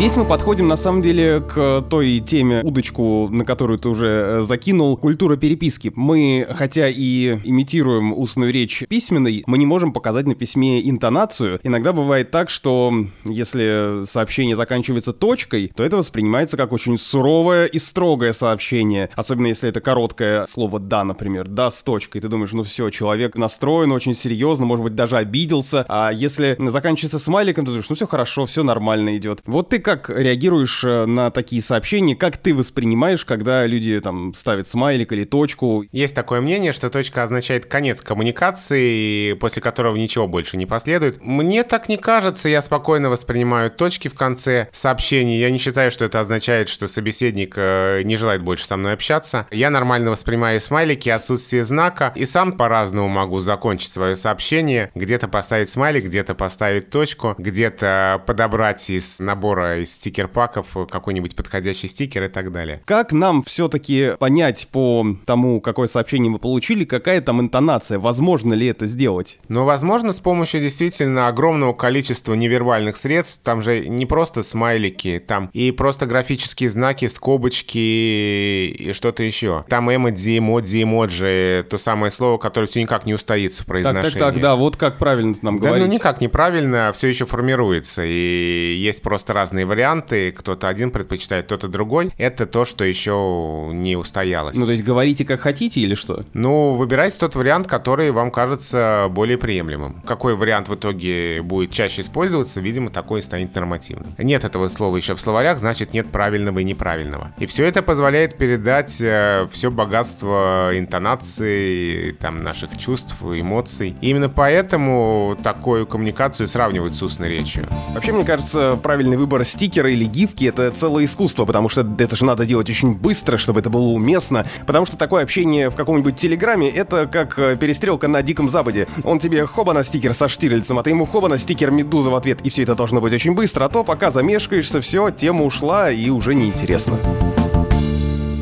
Здесь 0.00 0.16
мы 0.16 0.24
подходим, 0.24 0.66
на 0.66 0.76
самом 0.76 1.02
деле, 1.02 1.42
к 1.42 1.82
той 1.90 2.20
теме, 2.20 2.62
удочку, 2.64 3.28
на 3.30 3.44
которую 3.44 3.78
ты 3.78 3.90
уже 3.90 4.06
э, 4.06 4.42
закинул, 4.44 4.96
культура 4.96 5.36
переписки. 5.36 5.92
Мы, 5.94 6.46
хотя 6.48 6.88
и 6.88 7.38
имитируем 7.44 8.18
устную 8.18 8.50
речь 8.50 8.82
письменной, 8.88 9.44
мы 9.46 9.58
не 9.58 9.66
можем 9.66 9.92
показать 9.92 10.26
на 10.26 10.34
письме 10.34 10.80
интонацию. 10.88 11.60
Иногда 11.64 11.92
бывает 11.92 12.30
так, 12.30 12.48
что 12.48 12.94
если 13.26 14.06
сообщение 14.06 14.56
заканчивается 14.56 15.12
точкой, 15.12 15.70
то 15.76 15.84
это 15.84 15.98
воспринимается 15.98 16.56
как 16.56 16.72
очень 16.72 16.96
суровое 16.96 17.66
и 17.66 17.78
строгое 17.78 18.32
сообщение. 18.32 19.10
Особенно 19.16 19.48
если 19.48 19.68
это 19.68 19.82
короткое 19.82 20.46
слово 20.46 20.80
«да», 20.80 21.04
например, 21.04 21.46
«да» 21.46 21.70
с 21.70 21.82
точкой. 21.82 22.20
Ты 22.20 22.28
думаешь, 22.28 22.52
ну 22.52 22.62
все, 22.62 22.88
человек 22.88 23.36
настроен 23.36 23.92
очень 23.92 24.14
серьезно, 24.14 24.64
может 24.64 24.82
быть, 24.82 24.94
даже 24.94 25.18
обиделся. 25.18 25.84
А 25.88 26.10
если 26.10 26.56
заканчивается 26.58 27.18
смайликом, 27.18 27.66
ты 27.66 27.72
думаешь, 27.72 27.90
ну 27.90 27.96
все 27.96 28.06
хорошо, 28.06 28.46
все 28.46 28.62
нормально 28.62 29.14
идет. 29.18 29.42
Вот 29.44 29.68
ты 29.68 29.78
как 29.96 30.08
реагируешь 30.10 30.84
э, 30.84 31.04
на 31.06 31.30
такие 31.30 31.60
сообщения? 31.60 32.14
Как 32.14 32.36
ты 32.36 32.54
воспринимаешь, 32.54 33.24
когда 33.24 33.66
люди 33.66 33.98
там 33.98 34.32
ставят 34.34 34.68
смайлик 34.68 35.12
или 35.12 35.24
точку? 35.24 35.84
Есть 35.90 36.14
такое 36.14 36.40
мнение, 36.40 36.72
что 36.72 36.90
точка 36.90 37.24
означает 37.24 37.66
конец 37.66 38.00
коммуникации, 38.00 39.32
после 39.32 39.60
которого 39.60 39.96
ничего 39.96 40.28
больше 40.28 40.56
не 40.56 40.66
последует. 40.66 41.18
Мне 41.20 41.64
так 41.64 41.88
не 41.88 41.96
кажется, 41.96 42.48
я 42.48 42.62
спокойно 42.62 43.10
воспринимаю 43.10 43.68
точки 43.70 44.06
в 44.06 44.14
конце 44.14 44.68
сообщений. 44.72 45.40
Я 45.40 45.50
не 45.50 45.58
считаю, 45.58 45.90
что 45.90 46.04
это 46.04 46.20
означает, 46.20 46.68
что 46.68 46.86
собеседник 46.86 47.54
э, 47.56 48.02
не 48.04 48.16
желает 48.16 48.42
больше 48.42 48.66
со 48.66 48.76
мной 48.76 48.92
общаться. 48.92 49.48
Я 49.50 49.70
нормально 49.70 50.12
воспринимаю 50.12 50.60
смайлики, 50.60 51.08
отсутствие 51.08 51.64
знака, 51.64 52.12
и 52.14 52.26
сам 52.26 52.52
по-разному 52.52 53.08
могу 53.08 53.40
закончить 53.40 53.90
свое 53.90 54.14
сообщение. 54.14 54.92
Где-то 54.94 55.26
поставить 55.26 55.68
смайлик, 55.68 56.04
где-то 56.04 56.36
поставить 56.36 56.90
точку, 56.90 57.34
где-то 57.38 58.22
подобрать 58.24 58.88
из 58.88 59.18
набора 59.18 59.79
из 59.80 59.92
стикер-паков 59.92 60.66
какой-нибудь 60.88 61.36
подходящий 61.36 61.88
стикер 61.88 62.24
и 62.24 62.28
так 62.28 62.52
далее. 62.52 62.82
Как 62.84 63.12
нам 63.12 63.42
все-таки 63.42 64.12
понять 64.18 64.68
по 64.72 65.06
тому, 65.26 65.60
какое 65.60 65.88
сообщение 65.88 66.30
мы 66.30 66.38
получили, 66.38 66.84
какая 66.84 67.20
там 67.20 67.40
интонация? 67.40 67.98
Возможно 67.98 68.54
ли 68.54 68.66
это 68.66 68.86
сделать? 68.86 69.38
Ну, 69.48 69.64
возможно, 69.64 70.12
с 70.12 70.20
помощью 70.20 70.60
действительно 70.60 71.28
огромного 71.28 71.72
количества 71.72 72.34
невербальных 72.34 72.96
средств. 72.96 73.40
Там 73.42 73.62
же 73.62 73.88
не 73.88 74.06
просто 74.06 74.42
смайлики, 74.42 75.22
там 75.24 75.50
и 75.52 75.70
просто 75.70 76.06
графические 76.06 76.68
знаки, 76.68 77.06
скобочки 77.06 77.78
и 77.78 78.92
что-то 78.92 79.22
еще. 79.22 79.64
Там 79.68 79.94
эмодзи, 79.94 80.38
эмодзи, 80.38 80.82
эмоджи, 80.82 81.66
то 81.68 81.78
самое 81.78 82.10
слово, 82.10 82.38
которое 82.38 82.66
все 82.66 82.82
никак 82.82 83.06
не 83.06 83.14
устоится 83.14 83.62
в 83.62 83.66
произношении. 83.66 84.10
Так, 84.10 84.12
так, 84.12 84.34
так, 84.34 84.42
да, 84.42 84.56
вот 84.56 84.76
как 84.76 84.98
правильно 84.98 85.34
нам 85.42 85.58
да, 85.58 85.68
говорить. 85.68 85.86
ну 85.86 85.92
никак 85.92 86.20
неправильно, 86.20 86.92
все 86.94 87.08
еще 87.08 87.26
формируется. 87.26 88.02
И 88.04 88.76
есть 88.78 89.02
просто 89.02 89.32
разные 89.32 89.66
варианты. 89.70 90.32
Кто-то 90.32 90.68
один 90.68 90.90
предпочитает, 90.90 91.46
кто-то 91.46 91.68
другой. 91.68 92.10
Это 92.18 92.46
то, 92.46 92.64
что 92.64 92.84
еще 92.84 93.70
не 93.72 93.96
устоялось. 93.96 94.56
Ну, 94.56 94.66
то 94.66 94.72
есть 94.72 94.84
говорите 94.84 95.24
как 95.24 95.40
хотите 95.40 95.80
или 95.80 95.94
что? 95.94 96.22
Ну, 96.34 96.74
выбирайте 96.74 97.18
тот 97.18 97.34
вариант, 97.36 97.66
который 97.66 98.10
вам 98.10 98.30
кажется 98.30 99.06
более 99.10 99.38
приемлемым. 99.38 100.02
Какой 100.04 100.36
вариант 100.36 100.68
в 100.68 100.74
итоге 100.74 101.40
будет 101.42 101.70
чаще 101.70 102.02
использоваться, 102.02 102.60
видимо, 102.60 102.90
такой 102.90 103.20
и 103.20 103.22
станет 103.22 103.54
нормативным. 103.54 104.14
Нет 104.18 104.44
этого 104.44 104.68
слова 104.68 104.96
еще 104.96 105.14
в 105.14 105.20
словарях, 105.20 105.58
значит 105.58 105.92
нет 105.92 106.10
правильного 106.10 106.58
и 106.58 106.64
неправильного. 106.64 107.32
И 107.38 107.46
все 107.46 107.64
это 107.64 107.82
позволяет 107.82 108.36
передать 108.36 109.00
э, 109.00 109.46
все 109.50 109.70
богатство 109.70 110.70
интонации, 110.74 112.12
там, 112.12 112.42
наших 112.42 112.76
чувств, 112.76 113.14
эмоций. 113.22 113.94
И 114.00 114.10
именно 114.10 114.28
поэтому 114.28 115.38
такую 115.42 115.86
коммуникацию 115.86 116.46
сравнивают 116.48 116.96
с 116.96 117.02
устной 117.02 117.28
речью. 117.28 117.66
Вообще, 117.94 118.12
мне 118.12 118.24
кажется, 118.24 118.78
правильный 118.82 119.16
выбор 119.16 119.44
стикера 119.60 119.90
или 119.90 120.06
гифки— 120.06 120.44
это 120.46 120.70
целое 120.70 121.04
искусство, 121.04 121.44
потому 121.44 121.68
что 121.68 121.86
это 121.98 122.16
же 122.16 122.24
надо 122.24 122.46
делать 122.46 122.70
очень 122.70 122.94
быстро, 122.94 123.36
чтобы 123.36 123.60
это 123.60 123.68
было 123.68 123.88
уместно, 123.88 124.46
потому 124.66 124.86
что 124.86 124.96
такое 124.96 125.22
общение 125.22 125.68
в 125.68 125.76
каком-нибудь 125.76 126.16
телеграме— 126.16 126.70
это 126.70 127.06
как 127.06 127.38
э, 127.38 127.56
перестрелка 127.56 128.08
на 128.08 128.22
Диком 128.22 128.48
Западе. 128.48 128.88
Он 129.04 129.18
тебе 129.18 129.44
хоба 129.44 129.74
на 129.74 129.82
стикер 129.82 130.14
со 130.14 130.28
Штирлицем, 130.28 130.78
а 130.78 130.82
ты 130.82 130.88
ему 130.88 131.04
хоба 131.04 131.28
на 131.28 131.36
стикер 131.36 131.70
Медуза 131.72 132.08
в 132.08 132.14
ответ, 132.14 132.40
и 132.42 132.48
все 132.48 132.62
это 132.62 132.74
должно 132.74 133.02
быть 133.02 133.12
очень 133.12 133.34
быстро, 133.34 133.66
а 133.66 133.68
то 133.68 133.84
пока 133.84 134.10
замешкаешься, 134.10 134.80
все, 134.80 135.10
тема 135.10 135.44
ушла 135.44 135.90
и 135.90 136.08
уже 136.08 136.34
неинтересно. 136.34 136.96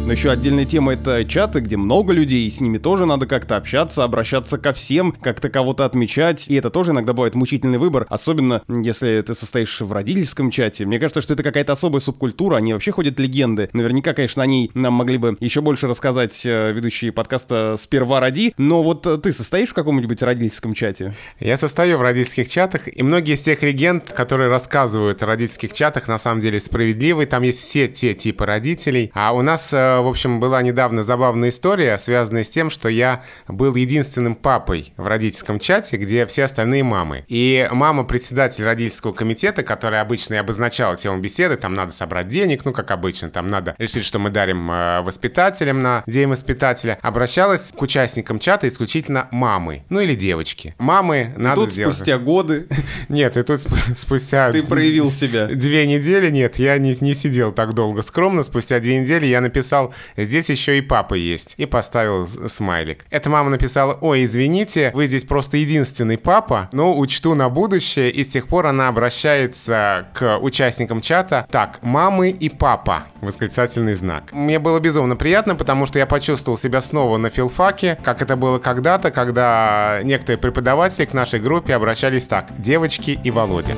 Но 0.08 0.12
еще 0.12 0.30
отдельная 0.30 0.64
тема— 0.64 0.92
это 0.94 1.22
чаты, 1.26 1.60
где 1.60 1.76
много 1.76 2.14
людей, 2.14 2.46
и 2.46 2.48
с 2.48 2.62
ними 2.62 2.78
тоже 2.78 3.04
надо 3.04 3.26
как-то 3.26 3.58
общаться, 3.58 4.04
обращаться 4.04 4.56
ко 4.56 4.72
всем, 4.72 5.12
как-то 5.12 5.50
кого-то 5.50 5.84
отмечать. 5.84 6.48
И 6.48 6.54
это 6.54 6.70
тоже 6.70 6.92
иногда 6.92 7.12
бывает 7.12 7.34
мучительный 7.34 7.76
выбор, 7.76 8.06
особенно 8.08 8.62
если 8.66 9.20
ты 9.20 9.34
состоишь 9.34 9.82
в 9.82 9.92
родительском 9.92 10.50
чате. 10.50 10.86
Мне 10.86 10.98
кажется, 10.98 11.20
что 11.20 11.34
это 11.34 11.42
какая-то 11.42 11.72
особая 11.74 12.00
субкультура, 12.00 12.56
они 12.56 12.72
вообще 12.72 12.90
ходят 12.90 13.20
легенды. 13.20 13.68
Наверняка, 13.74 14.14
конечно, 14.14 14.42
о 14.42 14.46
ней 14.46 14.70
нам 14.72 14.94
могли 14.94 15.18
бы 15.18 15.36
еще 15.40 15.60
больше 15.60 15.86
рассказать 15.86 16.40
э, 16.46 16.72
ведущие 16.72 17.12
подкаста 17.12 17.74
«Сперва 17.76 18.18
роди», 18.20 18.54
но 18.56 18.82
вот 18.82 19.06
э, 19.06 19.18
ты 19.18 19.30
состоишь 19.34 19.68
в 19.68 19.74
каком-нибудь 19.74 20.22
родительском 20.22 20.72
чате? 20.72 21.12
Я 21.38 21.58
состою 21.58 21.98
в 21.98 22.00
родительских 22.00 22.48
чатах, 22.48 22.88
и 22.88 23.02
многие 23.02 23.34
из 23.34 23.40
тех 23.42 23.62
легенд, 23.62 24.10
которые 24.10 24.48
рассказывают 24.48 25.22
о 25.22 25.26
родительских 25.26 25.74
чатах, 25.74 26.08
на 26.08 26.16
самом 26.16 26.40
деле 26.40 26.60
справедливы. 26.60 27.26
Там 27.26 27.42
есть 27.42 27.58
все 27.58 27.88
те 27.88 28.14
типы 28.14 28.46
родителей. 28.46 29.10
А 29.12 29.34
у 29.34 29.42
нас 29.42 29.70
э, 29.74 29.97
в 30.02 30.08
общем, 30.08 30.40
была 30.40 30.62
недавно 30.62 31.02
забавная 31.02 31.50
история, 31.50 31.98
связанная 31.98 32.44
с 32.44 32.48
тем, 32.50 32.70
что 32.70 32.88
я 32.88 33.22
был 33.46 33.74
единственным 33.74 34.34
папой 34.34 34.92
в 34.96 35.06
родительском 35.06 35.58
чате, 35.58 35.96
где 35.96 36.26
все 36.26 36.44
остальные 36.44 36.84
мамы. 36.84 37.24
И 37.28 37.68
мама 37.72 38.04
председатель 38.04 38.64
родительского 38.64 39.12
комитета, 39.12 39.62
которая 39.62 40.02
обычно 40.02 40.34
и 40.34 40.38
обозначала 40.38 40.96
тему 40.96 41.18
беседы, 41.20 41.56
там 41.56 41.74
надо 41.74 41.92
собрать 41.92 42.28
денег, 42.28 42.64
ну, 42.64 42.72
как 42.72 42.90
обычно, 42.90 43.30
там 43.30 43.48
надо 43.48 43.74
решить, 43.78 44.04
что 44.04 44.18
мы 44.18 44.30
дарим 44.30 44.70
э, 44.70 45.02
воспитателям 45.02 45.82
на 45.82 46.02
День 46.06 46.28
воспитателя, 46.28 46.98
обращалась 47.02 47.72
к 47.76 47.80
участникам 47.82 48.38
чата 48.38 48.68
исключительно 48.68 49.28
мамы, 49.30 49.84
ну, 49.88 50.00
или 50.00 50.14
девочки. 50.14 50.74
Мамы 50.78 51.32
надо 51.36 51.62
тут 51.62 51.72
сделать. 51.72 51.94
спустя 51.94 52.18
годы 52.18 52.66
Нет, 53.08 53.36
и 53.36 53.42
тут 53.42 53.60
сп- 53.60 53.96
спустя... 53.96 54.52
ты 54.52 54.62
проявил 54.62 55.10
себя. 55.10 55.46
Две 55.46 55.86
недели, 55.86 56.30
нет, 56.30 56.58
я 56.58 56.78
не, 56.78 56.96
не 57.00 57.14
сидел 57.14 57.52
так 57.52 57.74
долго 57.74 58.02
скромно. 58.02 58.42
Спустя 58.42 58.80
две 58.80 58.98
недели 58.98 59.26
я 59.26 59.40
написал, 59.40 59.87
здесь 60.16 60.48
еще 60.50 60.78
и 60.78 60.80
папа 60.80 61.14
есть. 61.14 61.54
И 61.56 61.66
поставил 61.66 62.28
смайлик. 62.48 63.04
Эта 63.10 63.30
мама 63.30 63.50
написала, 63.50 63.96
ой, 64.00 64.24
извините, 64.24 64.90
вы 64.94 65.06
здесь 65.06 65.24
просто 65.24 65.56
единственный 65.56 66.18
папа, 66.18 66.68
но 66.72 66.98
учту 66.98 67.34
на 67.34 67.48
будущее. 67.48 68.10
И 68.10 68.24
с 68.24 68.28
тех 68.28 68.48
пор 68.48 68.66
она 68.66 68.88
обращается 68.88 70.08
к 70.14 70.38
участникам 70.38 71.00
чата. 71.00 71.46
Так, 71.50 71.78
мамы 71.82 72.30
и 72.30 72.48
папа. 72.48 73.04
Восклицательный 73.20 73.94
знак. 73.94 74.32
Мне 74.32 74.58
было 74.58 74.80
безумно 74.80 75.16
приятно, 75.16 75.54
потому 75.54 75.86
что 75.86 75.98
я 75.98 76.06
почувствовал 76.06 76.58
себя 76.58 76.80
снова 76.80 77.16
на 77.16 77.30
филфаке, 77.30 77.98
как 78.02 78.22
это 78.22 78.36
было 78.36 78.58
когда-то, 78.58 79.10
когда 79.10 80.00
некоторые 80.02 80.38
преподаватели 80.38 81.04
к 81.04 81.12
нашей 81.12 81.40
группе 81.40 81.74
обращались 81.74 82.26
так. 82.26 82.46
Девочки 82.58 83.18
и 83.22 83.30
Володя. 83.30 83.76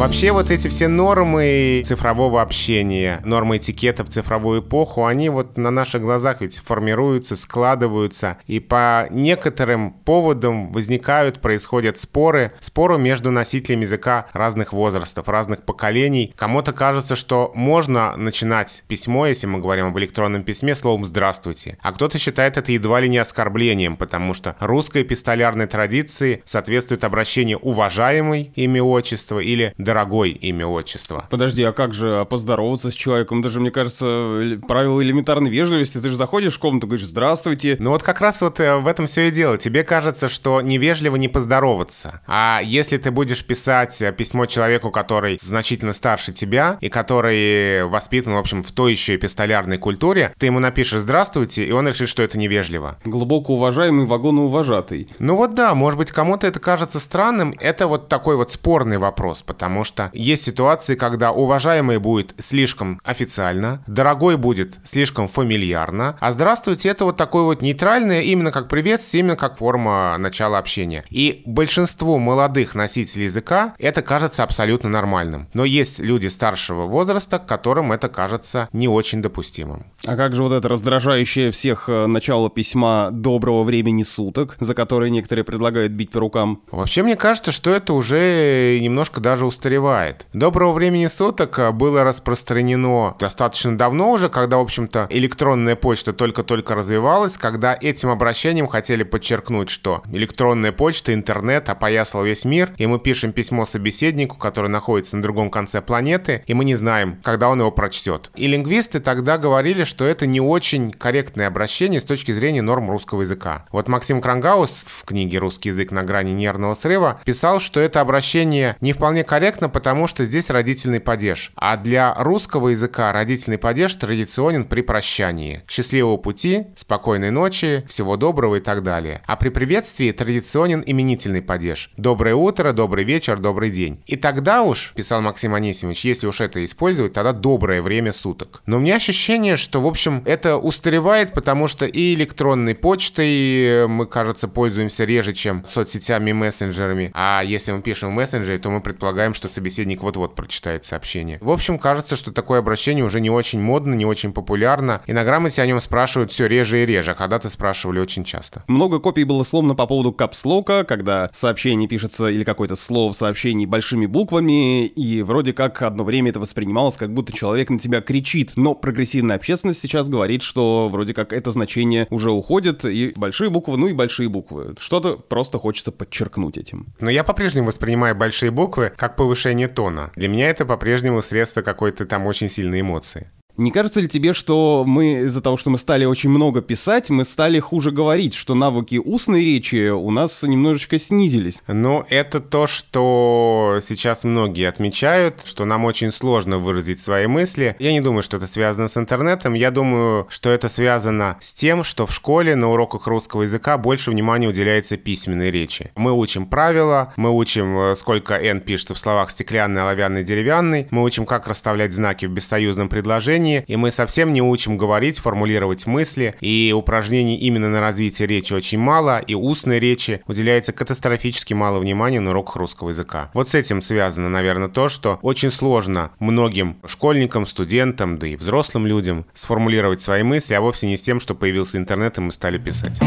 Вообще 0.00 0.32
вот 0.32 0.50
эти 0.50 0.68
все 0.68 0.88
нормы 0.88 1.82
цифрового 1.84 2.40
общения, 2.40 3.20
нормы 3.22 3.58
этикета 3.58 4.02
в 4.02 4.08
цифровую 4.08 4.62
эпоху, 4.62 5.04
они 5.04 5.28
вот 5.28 5.58
на 5.58 5.70
наших 5.70 6.00
глазах 6.00 6.40
ведь 6.40 6.56
формируются, 6.56 7.36
складываются, 7.36 8.38
и 8.46 8.60
по 8.60 9.06
некоторым 9.10 9.92
поводам 9.92 10.72
возникают, 10.72 11.42
происходят 11.42 11.98
споры, 11.98 12.54
споры 12.60 12.96
между 12.96 13.30
носителями 13.30 13.82
языка 13.82 14.28
разных 14.32 14.72
возрастов, 14.72 15.28
разных 15.28 15.64
поколений. 15.64 16.32
Кому-то 16.34 16.72
кажется, 16.72 17.14
что 17.14 17.52
можно 17.54 18.16
начинать 18.16 18.82
письмо, 18.88 19.26
если 19.26 19.48
мы 19.48 19.58
говорим 19.58 19.88
об 19.88 19.98
электронном 19.98 20.44
письме, 20.44 20.74
словом 20.74 21.04
«здравствуйте», 21.04 21.76
а 21.82 21.92
кто-то 21.92 22.18
считает 22.18 22.56
это 22.56 22.72
едва 22.72 23.00
ли 23.00 23.08
не 23.10 23.18
оскорблением, 23.18 23.98
потому 23.98 24.32
что 24.32 24.56
русской 24.60 25.02
эпистолярной 25.02 25.66
традиции 25.66 26.42
соответствует 26.46 27.04
обращение 27.04 27.58
«уважаемый» 27.58 28.50
имя 28.56 28.82
отчество 28.82 29.40
или 29.40 29.74
дорогой 29.76 29.89
имя 30.30 30.66
отчество. 30.66 31.26
Подожди, 31.30 31.62
а 31.62 31.72
как 31.72 31.94
же 31.94 32.26
поздороваться 32.28 32.90
с 32.90 32.94
человеком? 32.94 33.42
Даже, 33.42 33.60
мне 33.60 33.70
кажется, 33.70 34.58
правило 34.66 35.02
элементарной 35.02 35.50
вежливости. 35.50 35.98
Ты 35.98 36.08
же 36.08 36.16
заходишь 36.16 36.54
в 36.54 36.58
комнату, 36.58 36.86
говоришь 36.86 37.06
«Здравствуйте». 37.06 37.76
Ну 37.78 37.90
вот 37.90 38.02
как 38.02 38.20
раз 38.20 38.40
вот 38.42 38.60
э, 38.60 38.76
в 38.76 38.86
этом 38.86 39.06
все 39.06 39.28
и 39.28 39.30
дело. 39.30 39.58
Тебе 39.58 39.84
кажется, 39.84 40.28
что 40.28 40.60
невежливо 40.60 41.16
не 41.16 41.28
поздороваться. 41.28 42.20
А 42.26 42.60
если 42.62 42.96
ты 42.98 43.10
будешь 43.10 43.44
писать 43.44 44.00
э, 44.02 44.12
письмо 44.12 44.46
человеку, 44.46 44.90
который 44.90 45.38
значительно 45.40 45.92
старше 45.92 46.32
тебя 46.32 46.78
и 46.80 46.88
который 46.88 47.84
воспитан, 47.84 48.34
в 48.34 48.38
общем, 48.38 48.62
в 48.62 48.72
той 48.72 48.92
еще 48.92 49.16
эпистолярной 49.16 49.78
культуре, 49.78 50.32
ты 50.38 50.46
ему 50.46 50.58
напишешь 50.58 51.00
«Здравствуйте», 51.00 51.64
и 51.64 51.72
он 51.72 51.88
решит, 51.88 52.08
что 52.08 52.22
это 52.22 52.38
невежливо. 52.38 52.98
Глубоко 53.04 53.54
уважаемый 53.54 54.06
вагоноуважатый. 54.06 55.08
Ну 55.18 55.36
вот 55.36 55.54
да, 55.54 55.74
может 55.74 55.98
быть, 55.98 56.12
кому-то 56.12 56.46
это 56.46 56.60
кажется 56.60 57.00
странным. 57.00 57.54
Это 57.60 57.86
вот 57.86 58.08
такой 58.08 58.36
вот 58.36 58.50
спорный 58.50 58.98
вопрос, 58.98 59.42
потому 59.42 59.79
что 59.84 60.10
есть 60.12 60.44
ситуации, 60.44 60.94
когда 60.94 61.32
уважаемый 61.32 61.98
будет 61.98 62.34
слишком 62.38 63.00
официально, 63.04 63.82
дорогой 63.86 64.36
будет 64.36 64.78
слишком 64.84 65.28
фамильярно, 65.28 66.16
а 66.20 66.32
здравствуйте 66.32 66.88
это 66.88 67.04
вот 67.04 67.16
такое 67.16 67.44
вот 67.44 67.62
нейтральное, 67.62 68.22
именно 68.22 68.52
как 68.52 68.68
приветствие, 68.68 69.20
именно 69.20 69.36
как 69.36 69.58
форма 69.58 70.16
начала 70.18 70.58
общения. 70.58 71.04
И 71.10 71.42
большинству 71.46 72.18
молодых 72.18 72.74
носителей 72.74 73.24
языка 73.24 73.74
это 73.78 74.02
кажется 74.02 74.42
абсолютно 74.42 74.88
нормальным. 74.88 75.48
Но 75.54 75.64
есть 75.64 75.98
люди 75.98 76.28
старшего 76.28 76.86
возраста, 76.86 77.38
которым 77.38 77.92
это 77.92 78.08
кажется 78.08 78.68
не 78.72 78.88
очень 78.88 79.22
допустимым. 79.22 79.86
А 80.06 80.16
как 80.16 80.34
же 80.34 80.42
вот 80.42 80.52
это 80.52 80.68
раздражающее 80.68 81.50
всех 81.50 81.88
э, 81.88 82.06
начало 82.06 82.50
письма 82.50 83.10
«доброго 83.12 83.62
времени 83.62 84.02
суток», 84.02 84.56
за 84.60 84.74
которое 84.74 85.10
некоторые 85.10 85.44
предлагают 85.44 85.92
бить 85.92 86.10
по 86.10 86.20
рукам? 86.20 86.62
Вообще, 86.70 87.02
мне 87.02 87.16
кажется, 87.16 87.52
что 87.52 87.70
это 87.70 87.92
уже 87.92 88.78
немножко 88.80 89.20
даже 89.20 89.46
устаревает. 89.70 90.26
Доброго 90.32 90.72
времени 90.72 91.06
суток 91.06 91.58
а, 91.58 91.70
было 91.70 92.02
распространено 92.02 93.14
достаточно 93.20 93.78
давно 93.78 94.10
уже, 94.10 94.28
когда, 94.28 94.56
в 94.56 94.62
общем-то, 94.62 95.06
электронная 95.10 95.76
почта 95.76 96.12
только-только 96.12 96.74
развивалась, 96.74 97.38
когда 97.38 97.76
этим 97.80 98.08
обращением 98.08 98.66
хотели 98.66 99.04
подчеркнуть, 99.04 99.70
что 99.70 100.02
электронная 100.10 100.72
почта, 100.72 101.14
интернет 101.14 101.68
опоясал 101.68 102.24
весь 102.24 102.44
мир, 102.44 102.72
и 102.78 102.86
мы 102.86 102.98
пишем 102.98 103.32
письмо 103.32 103.64
собеседнику, 103.64 104.36
который 104.36 104.70
находится 104.70 105.16
на 105.16 105.22
другом 105.22 105.50
конце 105.50 105.80
планеты, 105.80 106.42
и 106.46 106.54
мы 106.54 106.64
не 106.64 106.74
знаем, 106.74 107.18
когда 107.22 107.48
он 107.48 107.60
его 107.60 107.70
прочтет. 107.70 108.30
И 108.34 108.48
лингвисты 108.48 108.98
тогда 108.98 109.38
говорили, 109.38 109.84
что 109.84 110.04
это 110.04 110.26
не 110.26 110.40
очень 110.40 110.90
корректное 110.90 111.46
обращение 111.46 112.00
с 112.00 112.04
точки 112.04 112.32
зрения 112.32 112.62
норм 112.62 112.90
русского 112.90 113.22
языка. 113.22 113.66
Вот 113.70 113.88
Максим 113.88 114.20
Крангаус 114.20 114.84
в 114.86 115.04
книге 115.04 115.38
«Русский 115.38 115.68
язык 115.68 115.92
на 115.92 116.02
грани 116.02 116.32
нервного 116.32 116.74
срыва» 116.74 117.20
писал, 117.24 117.60
что 117.60 117.78
это 117.78 118.00
обращение 118.00 118.76
не 118.80 118.92
вполне 118.92 119.22
корректно, 119.22 119.49
некорректно, 119.50 119.68
потому 119.68 120.06
что 120.06 120.24
здесь 120.24 120.50
родительный 120.50 121.00
падеж. 121.00 121.52
А 121.56 121.76
для 121.76 122.14
русского 122.14 122.68
языка 122.68 123.12
родительный 123.12 123.58
падеж 123.58 123.94
традиционен 123.96 124.64
при 124.64 124.82
прощании. 124.82 125.62
Счастливого 125.68 126.16
пути, 126.16 126.66
спокойной 126.76 127.30
ночи, 127.30 127.84
всего 127.88 128.16
доброго 128.16 128.56
и 128.56 128.60
так 128.60 128.82
далее. 128.82 129.22
А 129.26 129.36
при 129.36 129.48
приветствии 129.48 130.12
традиционен 130.12 130.82
именительный 130.86 131.42
падеж. 131.42 131.90
Доброе 131.96 132.34
утро, 132.34 132.72
добрый 132.72 133.04
вечер, 133.04 133.38
добрый 133.38 133.70
день. 133.70 134.02
И 134.06 134.16
тогда 134.16 134.62
уж, 134.62 134.92
писал 134.94 135.20
Максим 135.20 135.54
Анисимович, 135.54 136.04
если 136.04 136.28
уж 136.28 136.40
это 136.40 136.64
использовать, 136.64 137.12
тогда 137.12 137.32
доброе 137.32 137.82
время 137.82 138.12
суток. 138.12 138.62
Но 138.66 138.76
у 138.76 138.80
меня 138.80 138.96
ощущение, 138.96 139.56
что, 139.56 139.80
в 139.80 139.86
общем, 139.86 140.22
это 140.26 140.56
устаревает, 140.56 141.32
потому 141.32 141.68
что 141.68 141.86
и 141.86 142.14
электронной 142.14 142.74
почтой 142.74 143.88
мы, 143.88 144.06
кажется, 144.06 144.48
пользуемся 144.48 145.04
реже, 145.04 145.32
чем 145.32 145.64
соцсетями 145.64 146.30
и 146.30 146.34
мессенджерами. 146.34 147.10
А 147.14 147.42
если 147.44 147.72
мы 147.72 147.82
пишем 147.82 148.10
в 148.10 148.12
мессенджере, 148.12 148.58
то 148.58 148.70
мы 148.70 148.80
предполагаем, 148.80 149.34
что 149.40 149.48
собеседник 149.48 150.02
вот-вот 150.02 150.34
прочитает 150.34 150.84
сообщение. 150.84 151.38
В 151.40 151.50
общем, 151.50 151.78
кажется, 151.78 152.14
что 152.14 152.30
такое 152.30 152.58
обращение 152.58 153.02
уже 153.02 153.22
не 153.22 153.30
очень 153.30 153.58
модно, 153.58 153.94
не 153.94 154.04
очень 154.04 154.34
популярно. 154.34 155.00
И 155.06 155.14
на 155.14 155.24
грамоте 155.24 155.62
о 155.62 155.66
нем 155.66 155.80
спрашивают 155.80 156.30
все 156.30 156.46
реже 156.46 156.82
и 156.82 156.86
реже, 156.86 157.12
а 157.12 157.14
когда-то 157.14 157.48
спрашивали 157.48 158.00
очень 158.00 158.22
часто. 158.22 158.64
Много 158.66 158.98
копий 158.98 159.24
было 159.24 159.42
сломано 159.42 159.74
по 159.74 159.86
поводу 159.86 160.12
капслока, 160.12 160.84
когда 160.84 161.30
сообщение 161.32 161.88
пишется 161.88 162.26
или 162.26 162.44
какое-то 162.44 162.76
слово 162.76 163.14
в 163.14 163.16
сообщении 163.16 163.64
большими 163.64 164.04
буквами, 164.04 164.84
и 164.84 165.22
вроде 165.22 165.54
как 165.54 165.80
одно 165.80 166.04
время 166.04 166.28
это 166.28 166.40
воспринималось, 166.40 166.98
как 166.98 167.14
будто 167.14 167.32
человек 167.32 167.70
на 167.70 167.78
тебя 167.78 168.02
кричит. 168.02 168.52
Но 168.56 168.74
прогрессивная 168.74 169.36
общественность 169.36 169.80
сейчас 169.80 170.10
говорит, 170.10 170.42
что 170.42 170.90
вроде 170.90 171.14
как 171.14 171.32
это 171.32 171.50
значение 171.50 172.06
уже 172.10 172.30
уходит, 172.30 172.84
и 172.84 173.14
большие 173.16 173.48
буквы, 173.48 173.78
ну 173.78 173.86
и 173.86 173.94
большие 173.94 174.28
буквы. 174.28 174.74
Что-то 174.78 175.16
просто 175.16 175.58
хочется 175.58 175.92
подчеркнуть 175.92 176.58
этим. 176.58 176.88
Но 177.00 177.08
я 177.08 177.24
по-прежнему 177.24 177.68
воспринимаю 177.68 178.14
большие 178.14 178.50
буквы 178.50 178.92
как 178.94 179.16
повышение 179.16 179.29
тона. 179.68 180.10
Для 180.16 180.28
меня 180.28 180.48
это 180.48 180.64
по-прежнему 180.66 181.22
средство 181.22 181.62
какой-то 181.62 182.06
там 182.06 182.26
очень 182.26 182.48
сильной 182.48 182.80
эмоции. 182.80 183.30
Не 183.60 183.70
кажется 183.70 184.00
ли 184.00 184.08
тебе, 184.08 184.32
что 184.32 184.84
мы 184.86 185.24
из-за 185.24 185.42
того, 185.42 185.58
что 185.58 185.68
мы 185.68 185.76
стали 185.76 186.06
очень 186.06 186.30
много 186.30 186.62
писать, 186.62 187.10
мы 187.10 187.26
стали 187.26 187.60
хуже 187.60 187.90
говорить, 187.90 188.32
что 188.32 188.54
навыки 188.54 188.96
устной 188.96 189.44
речи 189.44 189.90
у 189.90 190.10
нас 190.10 190.42
немножечко 190.42 190.98
снизились? 190.98 191.60
Ну, 191.66 192.06
это 192.08 192.40
то, 192.40 192.66
что 192.66 193.80
сейчас 193.82 194.24
многие 194.24 194.66
отмечают, 194.66 195.42
что 195.44 195.66
нам 195.66 195.84
очень 195.84 196.10
сложно 196.10 196.56
выразить 196.56 197.02
свои 197.02 197.26
мысли. 197.26 197.76
Я 197.78 197.92
не 197.92 198.00
думаю, 198.00 198.22
что 198.22 198.38
это 198.38 198.46
связано 198.46 198.88
с 198.88 198.96
интернетом. 198.96 199.52
Я 199.52 199.70
думаю, 199.70 200.26
что 200.30 200.48
это 200.48 200.70
связано 200.70 201.36
с 201.42 201.52
тем, 201.52 201.84
что 201.84 202.06
в 202.06 202.14
школе 202.14 202.56
на 202.56 202.70
уроках 202.70 203.06
русского 203.06 203.42
языка 203.42 203.76
больше 203.76 204.10
внимания 204.10 204.48
уделяется 204.48 204.96
письменной 204.96 205.50
речи. 205.50 205.92
Мы 205.96 206.12
учим 206.12 206.46
правила, 206.46 207.12
мы 207.16 207.28
учим, 207.28 207.78
э, 207.78 207.94
сколько 207.94 208.36
«н» 208.36 208.62
пишется 208.62 208.94
в 208.94 208.98
словах 208.98 209.30
стеклянный, 209.30 209.82
оловянный, 209.82 210.24
деревянный, 210.24 210.88
мы 210.90 211.02
учим, 211.02 211.26
как 211.26 211.46
расставлять 211.46 211.92
знаки 211.92 212.24
в 212.24 212.30
бессоюзном 212.30 212.88
предложении, 212.88 213.49
общении, 213.50 213.64
и 213.66 213.76
мы 213.76 213.90
совсем 213.90 214.32
не 214.32 214.42
учим 214.42 214.76
говорить, 214.76 215.18
формулировать 215.18 215.86
мысли, 215.86 216.34
и 216.40 216.72
упражнений 216.76 217.36
именно 217.36 217.68
на 217.68 217.80
развитие 217.80 218.28
речи 218.28 218.52
очень 218.52 218.78
мало, 218.78 219.18
и 219.18 219.34
устной 219.34 219.80
речи 219.80 220.22
уделяется 220.26 220.72
катастрофически 220.72 221.54
мало 221.54 221.78
внимания 221.78 222.20
на 222.20 222.30
уроках 222.30 222.56
русского 222.56 222.90
языка. 222.90 223.30
Вот 223.34 223.48
с 223.48 223.54
этим 223.54 223.82
связано, 223.82 224.28
наверное, 224.28 224.68
то, 224.68 224.88
что 224.88 225.18
очень 225.22 225.50
сложно 225.50 226.10
многим 226.18 226.76
школьникам, 226.86 227.46
студентам, 227.46 228.18
да 228.18 228.26
и 228.26 228.36
взрослым 228.36 228.86
людям 228.86 229.26
сформулировать 229.34 230.00
свои 230.00 230.22
мысли, 230.22 230.54
а 230.54 230.60
вовсе 230.60 230.86
не 230.86 230.96
с 230.96 231.02
тем, 231.02 231.20
что 231.20 231.34
появился 231.34 231.78
интернет, 231.78 232.18
и 232.18 232.20
мы 232.20 232.32
стали 232.32 232.58
писать. 232.58 233.00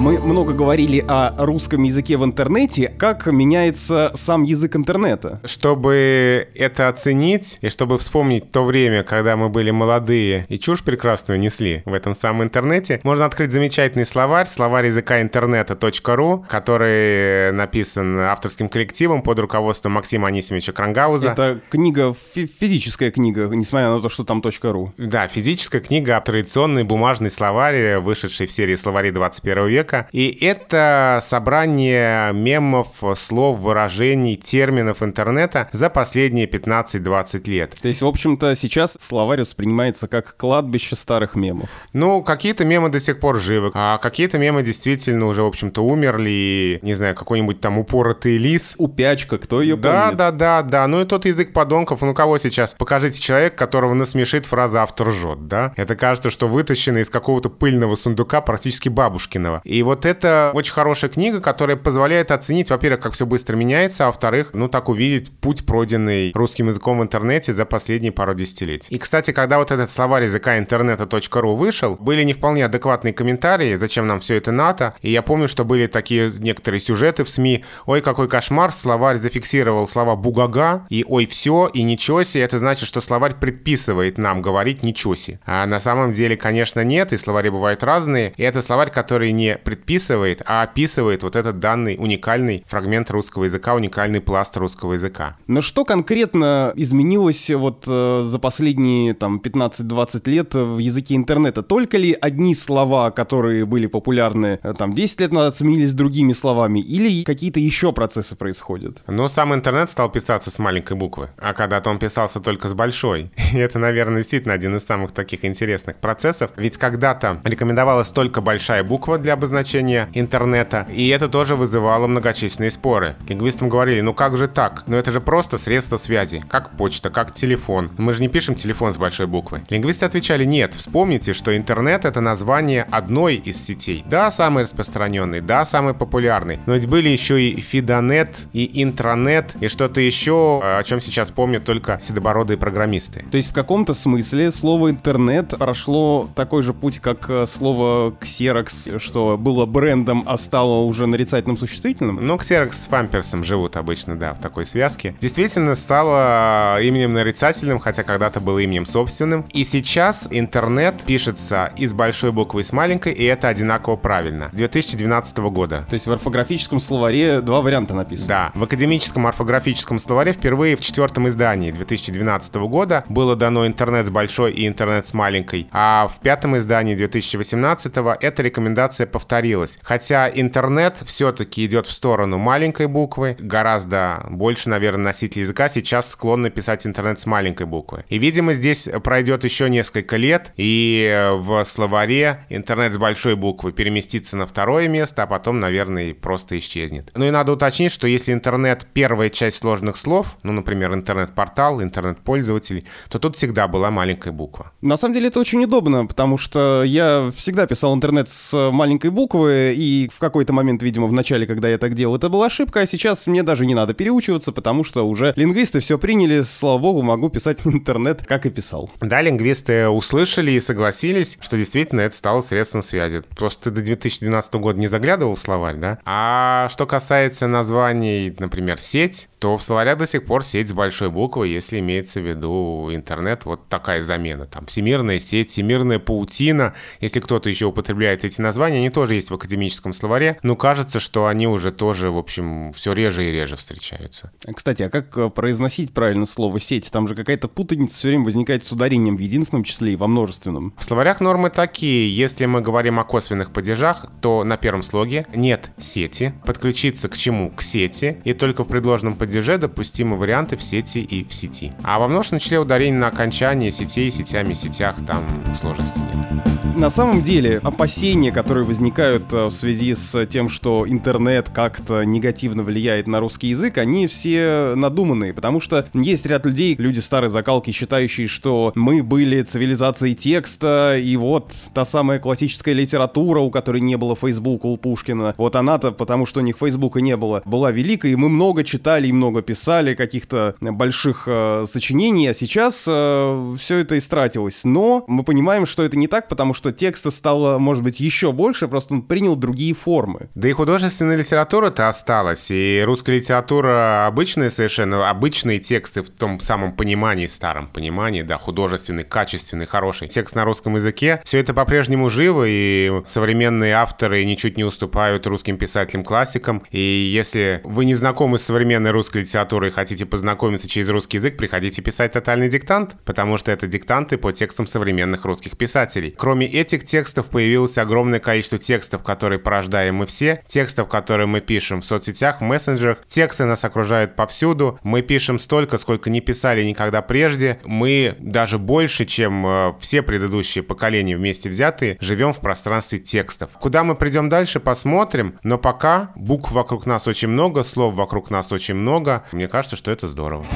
Мы 0.00 0.18
много 0.18 0.54
говорили 0.54 1.04
о 1.06 1.44
русском 1.44 1.82
языке 1.82 2.16
в 2.16 2.24
интернете. 2.24 2.94
Как 2.96 3.26
меняется 3.26 4.10
сам 4.14 4.44
язык 4.44 4.74
интернета? 4.74 5.42
Чтобы 5.44 6.48
это 6.54 6.88
оценить 6.88 7.58
и 7.60 7.68
чтобы 7.68 7.98
вспомнить 7.98 8.50
то 8.50 8.64
время, 8.64 9.02
когда 9.02 9.36
мы 9.36 9.50
были 9.50 9.70
молодые 9.70 10.46
и 10.48 10.58
чушь 10.58 10.82
прекрасную 10.82 11.38
несли 11.38 11.82
в 11.84 11.92
этом 11.92 12.14
самом 12.14 12.44
интернете, 12.44 12.98
можно 13.02 13.26
открыть 13.26 13.52
замечательный 13.52 14.06
словарь, 14.06 14.48
словарь 14.48 14.86
языка 14.86 15.20
интернета.ру, 15.20 16.46
который 16.48 17.52
написан 17.52 18.20
авторским 18.20 18.70
коллективом 18.70 19.20
под 19.20 19.38
руководством 19.38 19.92
Максима 19.92 20.28
Анисимовича 20.28 20.72
Крангауза. 20.72 21.32
Это 21.32 21.60
книга, 21.68 22.14
физическая 22.34 23.10
книга, 23.10 23.50
несмотря 23.52 23.90
на 23.90 24.00
то, 24.00 24.08
что 24.08 24.24
там 24.24 24.42
.ру. 24.62 24.94
Да, 24.96 25.28
физическая 25.28 25.82
книга, 25.82 26.18
традиционный 26.22 26.84
бумажный 26.84 27.30
словарь, 27.30 27.98
вышедший 27.98 28.46
в 28.46 28.50
серии 28.50 28.76
словари 28.76 29.10
21 29.10 29.66
века, 29.66 29.89
человека. 29.90 30.08
И 30.12 30.38
это 30.40 31.20
собрание 31.22 32.32
мемов, 32.32 32.88
слов, 33.14 33.58
выражений, 33.58 34.36
терминов 34.36 35.02
интернета 35.02 35.68
за 35.72 35.90
последние 35.90 36.46
15-20 36.46 37.50
лет. 37.50 37.74
То 37.80 37.88
есть, 37.88 38.02
в 38.02 38.06
общем-то, 38.06 38.54
сейчас 38.54 38.96
словарь 39.00 39.40
воспринимается 39.40 40.08
как 40.08 40.36
кладбище 40.36 40.96
старых 40.96 41.34
мемов. 41.34 41.70
Ну, 41.92 42.22
какие-то 42.22 42.64
мемы 42.64 42.88
до 42.88 43.00
сих 43.00 43.20
пор 43.20 43.40
живы, 43.40 43.70
а 43.74 43.98
какие-то 43.98 44.38
мемы 44.38 44.62
действительно 44.62 45.26
уже, 45.26 45.42
в 45.42 45.46
общем-то, 45.46 45.82
умерли. 45.82 46.78
Не 46.82 46.94
знаю, 46.94 47.14
какой-нибудь 47.14 47.60
там 47.60 47.78
упоротый 47.78 48.38
лис. 48.38 48.74
Упячка, 48.78 49.38
кто 49.38 49.62
ее 49.62 49.76
да, 49.76 50.02
помнит? 50.02 50.16
Да, 50.18 50.30
да, 50.30 50.62
да, 50.62 50.86
Ну 50.86 51.02
и 51.02 51.04
тот 51.04 51.26
язык 51.26 51.52
подонков. 51.52 52.02
Ну, 52.02 52.14
кого 52.14 52.38
сейчас? 52.38 52.74
Покажите 52.74 53.20
человек, 53.20 53.56
которого 53.56 53.94
насмешит 53.94 54.46
фраза 54.46 54.82
«автор 54.82 55.08
ржет», 55.08 55.46
да? 55.46 55.72
Это 55.76 55.96
кажется, 55.96 56.30
что 56.30 56.46
вытащено 56.46 56.98
из 56.98 57.10
какого-то 57.10 57.48
пыльного 57.50 57.94
сундука 57.94 58.40
практически 58.40 58.88
бабушкиного. 58.88 59.60
И 59.64 59.79
вот 59.82 60.06
это 60.06 60.50
очень 60.54 60.72
хорошая 60.72 61.10
книга, 61.10 61.40
которая 61.40 61.76
позволяет 61.76 62.30
оценить, 62.30 62.70
во-первых, 62.70 63.00
как 63.00 63.12
все 63.12 63.26
быстро 63.26 63.56
меняется, 63.56 64.04
а 64.04 64.06
во-вторых, 64.06 64.50
ну 64.52 64.68
так 64.68 64.88
увидеть 64.88 65.30
путь, 65.30 65.64
пройденный 65.66 66.32
русским 66.34 66.68
языком 66.68 66.98
в 66.98 67.02
интернете 67.02 67.52
за 67.52 67.64
последние 67.64 68.12
пару 68.12 68.34
десятилетий. 68.34 68.94
И, 68.94 68.98
кстати, 68.98 69.32
когда 69.32 69.58
вот 69.58 69.70
этот 69.70 69.90
словарь 69.90 70.24
языка 70.24 70.58
интернета.ру 70.58 71.54
вышел, 71.54 71.96
были 71.96 72.22
не 72.22 72.32
вполне 72.32 72.64
адекватные 72.64 73.12
комментарии, 73.12 73.74
зачем 73.74 74.06
нам 74.06 74.20
все 74.20 74.36
это 74.36 74.52
НАТО. 74.52 74.94
И 75.02 75.10
я 75.10 75.22
помню, 75.22 75.48
что 75.48 75.64
были 75.64 75.86
такие 75.86 76.32
некоторые 76.38 76.80
сюжеты 76.80 77.24
в 77.24 77.30
СМИ. 77.30 77.64
Ой, 77.86 78.00
какой 78.00 78.28
кошмар, 78.28 78.74
словарь 78.74 79.16
зафиксировал 79.16 79.86
слова 79.86 80.16
«бугага» 80.16 80.86
и 80.88 81.04
«ой, 81.06 81.26
все» 81.26 81.68
и 81.72 81.82
«ничего 81.82 82.22
себе». 82.22 82.44
Это 82.44 82.58
значит, 82.58 82.88
что 82.88 83.00
словарь 83.00 83.34
предписывает 83.34 84.18
нам 84.18 84.42
говорить 84.42 84.82
«ничего 84.82 85.14
себе». 85.14 85.40
А 85.44 85.66
на 85.66 85.80
самом 85.80 86.12
деле, 86.12 86.36
конечно, 86.36 86.82
нет, 86.84 87.12
и 87.12 87.16
словари 87.16 87.50
бывают 87.50 87.82
разные. 87.82 88.32
И 88.36 88.42
это 88.42 88.62
словарь, 88.62 88.90
который 88.90 89.32
не 89.32 89.56
предписывает, 89.70 90.42
а 90.46 90.62
описывает 90.62 91.22
вот 91.22 91.36
этот 91.36 91.60
данный 91.60 91.94
уникальный 91.96 92.64
фрагмент 92.66 93.08
русского 93.12 93.44
языка, 93.44 93.74
уникальный 93.74 94.20
пласт 94.20 94.56
русского 94.56 94.94
языка. 94.94 95.36
Но 95.46 95.60
что 95.60 95.84
конкретно 95.84 96.72
изменилось 96.74 97.50
вот 97.50 97.84
э, 97.86 98.22
за 98.24 98.38
последние 98.40 99.14
там 99.14 99.40
15-20 99.40 100.28
лет 100.28 100.54
в 100.54 100.78
языке 100.78 101.14
интернета? 101.14 101.62
Только 101.62 101.98
ли 101.98 102.16
одни 102.20 102.56
слова, 102.56 103.12
которые 103.12 103.64
были 103.64 103.86
популярны 103.86 104.58
э, 104.60 104.74
там 104.76 104.92
10 104.92 105.20
лет 105.20 105.32
назад, 105.32 105.54
сменились 105.54 105.94
другими 105.94 106.32
словами? 106.32 106.80
Или 106.80 107.22
какие-то 107.22 107.60
еще 107.60 107.92
процессы 107.92 108.34
происходят? 108.34 109.04
Ну, 109.06 109.28
сам 109.28 109.54
интернет 109.54 109.88
стал 109.88 110.10
писаться 110.10 110.50
с 110.50 110.58
маленькой 110.58 110.96
буквы, 110.96 111.28
а 111.38 111.54
когда-то 111.54 111.90
он 111.90 112.00
писался 112.00 112.40
только 112.40 112.66
с 112.66 112.74
большой. 112.74 113.30
И 113.52 113.58
это, 113.58 113.78
наверное, 113.78 114.22
действительно 114.22 114.54
один 114.54 114.74
из 114.74 114.84
самых 114.84 115.12
таких 115.12 115.44
интересных 115.44 115.98
процессов. 115.98 116.50
Ведь 116.56 116.76
когда-то 116.76 117.40
рекомендовалась 117.44 118.10
только 118.10 118.40
большая 118.40 118.82
буква 118.82 119.16
для 119.16 119.34
обозначения 119.34 119.59
значения 119.60 120.08
интернета, 120.14 120.86
и 120.90 121.08
это 121.08 121.28
тоже 121.28 121.54
вызывало 121.54 122.06
многочисленные 122.06 122.70
споры. 122.70 123.16
Лингвистам 123.28 123.68
говорили, 123.68 124.00
ну 124.00 124.14
как 124.14 124.38
же 124.38 124.48
так? 124.48 124.84
Ну 124.86 124.96
это 124.96 125.12
же 125.12 125.20
просто 125.20 125.58
средство 125.58 125.98
связи, 125.98 126.42
как 126.48 126.70
почта, 126.78 127.10
как 127.10 127.32
телефон. 127.32 127.90
Мы 127.98 128.14
же 128.14 128.22
не 128.22 128.28
пишем 128.28 128.54
телефон 128.54 128.92
с 128.92 128.96
большой 128.96 129.26
буквы. 129.26 129.60
Лингвисты 129.68 130.06
отвечали, 130.06 130.44
нет, 130.44 130.74
вспомните, 130.74 131.34
что 131.34 131.54
интернет 131.54 132.06
это 132.06 132.22
название 132.22 132.86
одной 132.90 133.36
из 133.36 133.62
сетей. 133.62 134.02
Да, 134.06 134.30
самый 134.30 134.62
распространенный, 134.62 135.42
да, 135.42 135.66
самый 135.66 135.92
популярный, 135.92 136.58
но 136.64 136.74
ведь 136.74 136.86
были 136.86 137.10
еще 137.10 137.42
и 137.42 137.60
фидонет, 137.60 138.46
и 138.54 138.82
интранет, 138.82 139.56
и 139.60 139.68
что-то 139.68 140.00
еще, 140.00 140.60
о 140.62 140.82
чем 140.84 141.02
сейчас 141.02 141.30
помнят 141.30 141.64
только 141.64 141.98
седобородые 142.00 142.56
программисты. 142.56 143.26
То 143.30 143.36
есть 143.36 143.50
в 143.50 143.54
каком-то 143.54 143.92
смысле 143.92 144.52
слово 144.52 144.90
интернет 144.90 145.50
прошло 145.58 146.30
такой 146.34 146.62
же 146.62 146.72
путь, 146.72 146.98
как 146.98 147.28
э, 147.28 147.44
слово 147.46 148.14
ксерокс, 148.18 148.88
что 148.98 149.36
был 149.36 149.49
было 149.50 149.66
брендом, 149.66 150.22
а 150.26 150.36
стало 150.36 150.82
уже 150.84 151.06
нарицательным 151.06 151.58
существительным? 151.58 152.20
Ну, 152.24 152.38
ксерокс 152.38 152.82
с 152.82 152.86
памперсом 152.86 153.42
живут 153.42 153.76
обычно, 153.76 154.16
да, 154.16 154.32
в 154.32 154.38
такой 154.38 154.64
связке. 154.64 155.16
Действительно 155.20 155.74
стало 155.74 156.80
именем 156.80 157.14
нарицательным, 157.14 157.80
хотя 157.80 158.04
когда-то 158.04 158.38
было 158.38 158.60
именем 158.60 158.86
собственным. 158.86 159.44
И 159.52 159.64
сейчас 159.64 160.28
интернет 160.30 161.02
пишется 161.04 161.72
и 161.76 161.86
с 161.86 161.92
большой 161.92 162.30
буквы, 162.30 162.60
и 162.60 162.62
с 162.62 162.72
маленькой, 162.72 163.12
и 163.12 163.24
это 163.24 163.48
одинаково 163.48 163.96
правильно. 163.96 164.50
С 164.52 164.56
2012 164.56 165.38
года. 165.38 165.84
То 165.90 165.94
есть 165.94 166.06
в 166.06 166.12
орфографическом 166.12 166.78
словаре 166.78 167.40
два 167.40 167.60
варианта 167.60 167.94
написано? 167.94 168.28
Да. 168.28 168.52
В 168.54 168.62
академическом 168.62 169.26
орфографическом 169.26 169.98
словаре 169.98 170.32
впервые 170.32 170.76
в 170.76 170.80
четвертом 170.80 171.26
издании 171.26 171.72
2012 171.72 172.54
года 172.54 173.04
было 173.08 173.34
дано 173.34 173.66
интернет 173.66 174.06
с 174.06 174.10
большой 174.10 174.52
и 174.52 174.68
интернет 174.68 175.06
с 175.08 175.12
маленькой. 175.12 175.66
А 175.72 176.06
в 176.06 176.20
пятом 176.20 176.56
издании 176.56 176.94
2018 176.94 177.92
эта 178.20 178.42
рекомендация 178.44 179.08
повторилась. 179.40 179.78
Хотя 179.82 180.28
интернет 180.28 180.98
все-таки 181.06 181.64
идет 181.64 181.86
в 181.86 181.92
сторону 181.92 182.36
маленькой 182.36 182.88
буквы, 182.88 183.36
гораздо 183.38 184.26
больше, 184.28 184.68
наверное, 184.68 185.06
носителей 185.06 185.42
языка 185.42 185.68
сейчас 185.68 186.10
склонны 186.10 186.50
писать 186.50 186.86
интернет 186.86 187.18
с 187.18 187.26
маленькой 187.26 187.66
буквы. 187.66 188.04
И, 188.08 188.18
видимо, 188.18 188.52
здесь 188.52 188.88
пройдет 189.02 189.44
еще 189.44 189.70
несколько 189.70 190.16
лет, 190.16 190.52
и 190.56 191.30
в 191.38 191.64
словаре 191.64 192.44
интернет 192.50 192.92
с 192.92 192.98
большой 192.98 193.34
буквы 193.34 193.72
переместится 193.72 194.36
на 194.36 194.46
второе 194.46 194.88
место, 194.88 195.22
а 195.22 195.26
потом, 195.26 195.58
наверное, 195.58 196.12
просто 196.12 196.58
исчезнет. 196.58 197.10
Ну 197.14 197.24
и 197.24 197.30
надо 197.30 197.52
уточнить, 197.52 197.92
что 197.92 198.06
если 198.06 198.32
интернет 198.32 198.86
первая 198.92 199.30
часть 199.30 199.58
сложных 199.58 199.96
слов, 199.96 200.36
ну, 200.42 200.52
например, 200.52 200.92
интернет-портал, 200.92 201.82
интернет-пользователь, 201.82 202.84
то 203.08 203.18
тут 203.18 203.36
всегда 203.36 203.68
была 203.68 203.90
маленькая 203.90 204.32
буква. 204.32 204.72
На 204.82 204.96
самом 204.98 205.14
деле 205.14 205.28
это 205.28 205.40
очень 205.40 205.64
удобно, 205.64 206.04
потому 206.06 206.36
что 206.36 206.82
я 206.82 207.30
всегда 207.34 207.66
писал 207.66 207.94
интернет 207.94 208.28
с 208.28 208.70
маленькой 208.70 209.10
буквы, 209.10 209.29
и 209.34 210.08
в 210.12 210.18
какой-то 210.18 210.52
момент, 210.52 210.82
видимо, 210.82 211.06
в 211.06 211.12
начале, 211.12 211.46
когда 211.46 211.68
я 211.68 211.78
так 211.78 211.94
делал, 211.94 212.16
это 212.16 212.28
была 212.28 212.46
ошибка, 212.46 212.80
а 212.80 212.86
сейчас 212.86 213.26
мне 213.26 213.42
даже 213.42 213.66
не 213.66 213.74
надо 213.74 213.94
переучиваться, 213.94 214.52
потому 214.52 214.84
что 214.84 215.08
уже 215.08 215.32
лингвисты 215.36 215.80
все 215.80 215.98
приняли, 215.98 216.42
слава 216.42 216.78
богу, 216.78 217.02
могу 217.02 217.30
писать 217.30 217.60
интернет, 217.64 218.26
как 218.26 218.46
и 218.46 218.50
писал. 218.50 218.90
Да, 219.00 219.22
лингвисты 219.22 219.88
услышали 219.88 220.52
и 220.52 220.60
согласились, 220.60 221.38
что 221.40 221.56
действительно 221.56 222.02
это 222.02 222.14
стало 222.14 222.40
средством 222.40 222.82
связи. 222.82 223.22
Просто 223.36 223.64
ты 223.64 223.70
до 223.70 223.82
2012 223.82 224.54
года 224.54 224.78
не 224.78 224.86
заглядывал 224.86 225.34
в 225.34 225.38
словарь, 225.38 225.76
да? 225.76 225.98
А 226.04 226.68
что 226.70 226.86
касается 226.86 227.46
названий, 227.46 228.34
например, 228.38 228.78
сеть, 228.80 229.29
то 229.40 229.56
в 229.56 229.62
словарях 229.62 229.96
до 229.96 230.06
сих 230.06 230.26
пор 230.26 230.44
сеть 230.44 230.68
с 230.68 230.72
большой 230.72 231.10
буквы, 231.10 231.48
если 231.48 231.78
имеется 231.78 232.20
в 232.20 232.28
виду 232.28 232.90
интернет, 232.92 233.46
вот 233.46 233.68
такая 233.68 234.02
замена. 234.02 234.46
Там 234.46 234.66
всемирная 234.66 235.18
сеть, 235.18 235.48
всемирная 235.48 235.98
паутина. 235.98 236.74
Если 237.00 237.20
кто-то 237.20 237.48
еще 237.48 237.64
употребляет 237.64 238.22
эти 238.22 238.38
названия, 238.42 238.76
они 238.76 238.90
тоже 238.90 239.14
есть 239.14 239.30
в 239.30 239.34
академическом 239.34 239.94
словаре, 239.94 240.38
но 240.42 240.56
кажется, 240.56 241.00
что 241.00 241.26
они 241.26 241.48
уже 241.48 241.72
тоже, 241.72 242.10
в 242.10 242.18
общем, 242.18 242.72
все 242.74 242.92
реже 242.92 243.26
и 243.26 243.32
реже 243.32 243.56
встречаются. 243.56 244.30
Кстати, 244.54 244.82
а 244.82 244.90
как 244.90 245.16
э, 245.16 245.30
произносить 245.30 245.94
правильно 245.94 246.26
слово 246.26 246.60
«сеть»? 246.60 246.90
Там 246.92 247.08
же 247.08 247.14
какая-то 247.14 247.48
путаница 247.48 247.96
все 247.96 248.08
время 248.08 248.26
возникает 248.26 248.62
с 248.62 248.70
ударением 248.72 249.16
в 249.16 249.20
единственном 249.20 249.64
числе 249.64 249.94
и 249.94 249.96
во 249.96 250.06
множественном. 250.06 250.74
В 250.76 250.84
словарях 250.84 251.20
нормы 251.20 251.48
такие. 251.48 252.14
Если 252.14 252.44
мы 252.44 252.60
говорим 252.60 253.00
о 253.00 253.04
косвенных 253.04 253.54
падежах, 253.54 254.04
то 254.20 254.44
на 254.44 254.58
первом 254.58 254.82
слоге 254.82 255.26
нет 255.34 255.70
сети. 255.78 256.34
Подключиться 256.44 257.08
к 257.08 257.16
чему? 257.16 257.50
К 257.50 257.62
сети. 257.62 258.20
И 258.24 258.34
только 258.34 258.64
в 258.64 258.68
предложенном 258.68 259.14
падеже 259.14 259.29
падеже 259.30 259.58
допустимы 259.58 260.16
варианты 260.16 260.56
в 260.56 260.62
сети 260.62 260.98
и 260.98 261.22
в 261.22 261.32
сети. 261.32 261.72
А 261.84 262.00
во 262.00 262.08
множественном 262.08 262.40
числе 262.40 262.58
ударение 262.58 262.98
на 262.98 263.06
окончании 263.06 263.70
сетей, 263.70 264.10
сетями, 264.10 264.54
сетях 264.54 264.96
там 265.06 265.24
сложности 265.54 266.00
нет. 266.00 266.50
На 266.80 266.88
самом 266.88 267.22
деле, 267.22 267.60
опасения, 267.62 268.32
которые 268.32 268.64
возникают 268.64 269.32
э, 269.32 269.46
в 269.46 269.50
связи 269.50 269.94
с 269.94 270.24
тем, 270.26 270.48
что 270.48 270.86
интернет 270.88 271.50
как-то 271.50 272.04
негативно 272.04 272.62
влияет 272.62 273.06
на 273.06 273.20
русский 273.20 273.48
язык, 273.48 273.76
они 273.76 274.06
все 274.06 274.72
надуманные, 274.76 275.34
потому 275.34 275.60
что 275.60 275.84
есть 275.92 276.24
ряд 276.24 276.46
людей, 276.46 276.76
люди 276.78 277.00
старой 277.00 277.28
закалки, 277.28 277.70
считающие, 277.70 278.28
что 278.28 278.72
мы 278.74 279.02
были 279.02 279.42
цивилизацией 279.42 280.14
текста, 280.14 280.96
и 280.96 281.16
вот 281.16 281.52
та 281.74 281.84
самая 281.84 282.18
классическая 282.18 282.72
литература, 282.72 283.40
у 283.40 283.50
которой 283.50 283.82
не 283.82 283.96
было 283.96 284.16
Фейсбука 284.16 284.64
у 284.64 284.78
Пушкина, 284.78 285.34
вот 285.36 285.56
она-то, 285.56 285.92
потому 285.92 286.24
что 286.24 286.40
у 286.40 286.42
них 286.42 286.56
Фейсбука 286.56 287.02
не 287.02 287.16
было, 287.16 287.42
была 287.44 287.72
великой, 287.72 288.12
и 288.12 288.16
мы 288.16 288.30
много 288.30 288.64
читали 288.64 289.08
и 289.08 289.12
много 289.20 289.42
писали 289.42 289.94
каких-то 289.94 290.54
больших 290.60 291.24
э, 291.26 291.64
сочинений, 291.66 292.26
а 292.26 292.32
сейчас 292.32 292.86
э, 292.88 293.54
все 293.58 293.76
это 293.76 293.98
истратилось. 293.98 294.64
Но 294.64 295.04
мы 295.08 295.24
понимаем, 295.24 295.66
что 295.66 295.82
это 295.82 295.98
не 295.98 296.06
так, 296.06 296.28
потому 296.28 296.54
что 296.54 296.72
текста 296.72 297.10
стало, 297.10 297.58
может 297.58 297.84
быть, 297.84 298.00
еще 298.00 298.32
больше, 298.32 298.66
просто 298.66 298.94
он 298.94 299.02
принял 299.02 299.36
другие 299.36 299.74
формы. 299.74 300.30
Да 300.34 300.48
и 300.48 300.52
художественная 300.52 301.16
литература-то 301.16 301.88
осталась, 301.88 302.50
и 302.50 302.82
русская 302.84 303.16
литература 303.16 304.06
обычная 304.06 304.48
совершенно, 304.48 305.10
обычные 305.10 305.58
тексты 305.58 306.02
в 306.02 306.08
том 306.08 306.40
самом 306.40 306.72
понимании, 306.72 307.26
старом 307.26 307.68
понимании, 307.68 308.22
да, 308.22 308.38
художественный, 308.38 309.04
качественный, 309.04 309.66
хороший 309.66 310.08
текст 310.08 310.34
на 310.34 310.46
русском 310.46 310.76
языке, 310.76 311.20
все 311.24 311.38
это 311.38 311.52
по-прежнему 311.52 312.08
живо, 312.08 312.44
и 312.46 312.90
современные 313.04 313.74
авторы 313.74 314.24
ничуть 314.24 314.56
не 314.56 314.64
уступают 314.64 315.26
русским 315.26 315.58
писателям-классикам, 315.58 316.62
и 316.70 316.80
если 316.80 317.60
вы 317.64 317.84
не 317.84 317.94
знакомы 317.94 318.38
с 318.38 318.44
современной 318.44 318.92
русской 318.92 319.09
литературой 319.14 319.70
и 319.70 319.72
хотите 319.72 320.06
познакомиться 320.06 320.68
через 320.68 320.88
русский 320.88 321.18
язык, 321.18 321.36
приходите 321.36 321.82
писать 321.82 322.12
тотальный 322.12 322.48
диктант, 322.48 322.96
потому 323.04 323.36
что 323.38 323.52
это 323.52 323.66
диктанты 323.66 324.18
по 324.18 324.32
текстам 324.32 324.66
современных 324.66 325.24
русских 325.24 325.56
писателей. 325.56 326.14
Кроме 326.16 326.46
этих 326.46 326.84
текстов 326.84 327.26
появилось 327.26 327.78
огромное 327.78 328.20
количество 328.20 328.58
текстов, 328.58 329.02
которые 329.02 329.38
порождаем 329.38 329.96
мы 329.96 330.06
все, 330.06 330.42
текстов, 330.46 330.88
которые 330.88 331.26
мы 331.26 331.40
пишем 331.40 331.80
в 331.80 331.84
соцсетях, 331.84 332.40
в 332.40 332.44
мессенджерах. 332.44 332.98
Тексты 333.06 333.44
нас 333.44 333.64
окружают 333.64 334.16
повсюду. 334.16 334.78
Мы 334.82 335.02
пишем 335.02 335.38
столько, 335.38 335.78
сколько 335.78 336.10
не 336.10 336.20
писали 336.20 336.62
никогда 336.62 337.02
прежде. 337.02 337.60
Мы 337.64 338.16
даже 338.18 338.58
больше, 338.58 339.04
чем 339.04 339.46
э, 339.46 339.72
все 339.80 340.02
предыдущие 340.02 340.62
поколения 340.62 341.16
вместе 341.16 341.48
взятые, 341.48 341.96
живем 342.00 342.32
в 342.32 342.40
пространстве 342.40 342.98
текстов. 342.98 343.50
Куда 343.60 343.84
мы 343.84 343.94
придем 343.94 344.28
дальше, 344.28 344.60
посмотрим. 344.60 345.38
Но 345.42 345.58
пока 345.58 346.12
букв 346.16 346.50
вокруг 346.52 346.86
нас 346.86 347.06
очень 347.06 347.28
много, 347.28 347.64
слов 347.64 347.94
вокруг 347.94 348.30
нас 348.30 348.52
очень 348.52 348.74
много. 349.00 349.24
Мне 349.32 349.48
кажется, 349.48 349.76
что 349.76 349.90
это 349.90 350.06
здорово. 350.08 350.46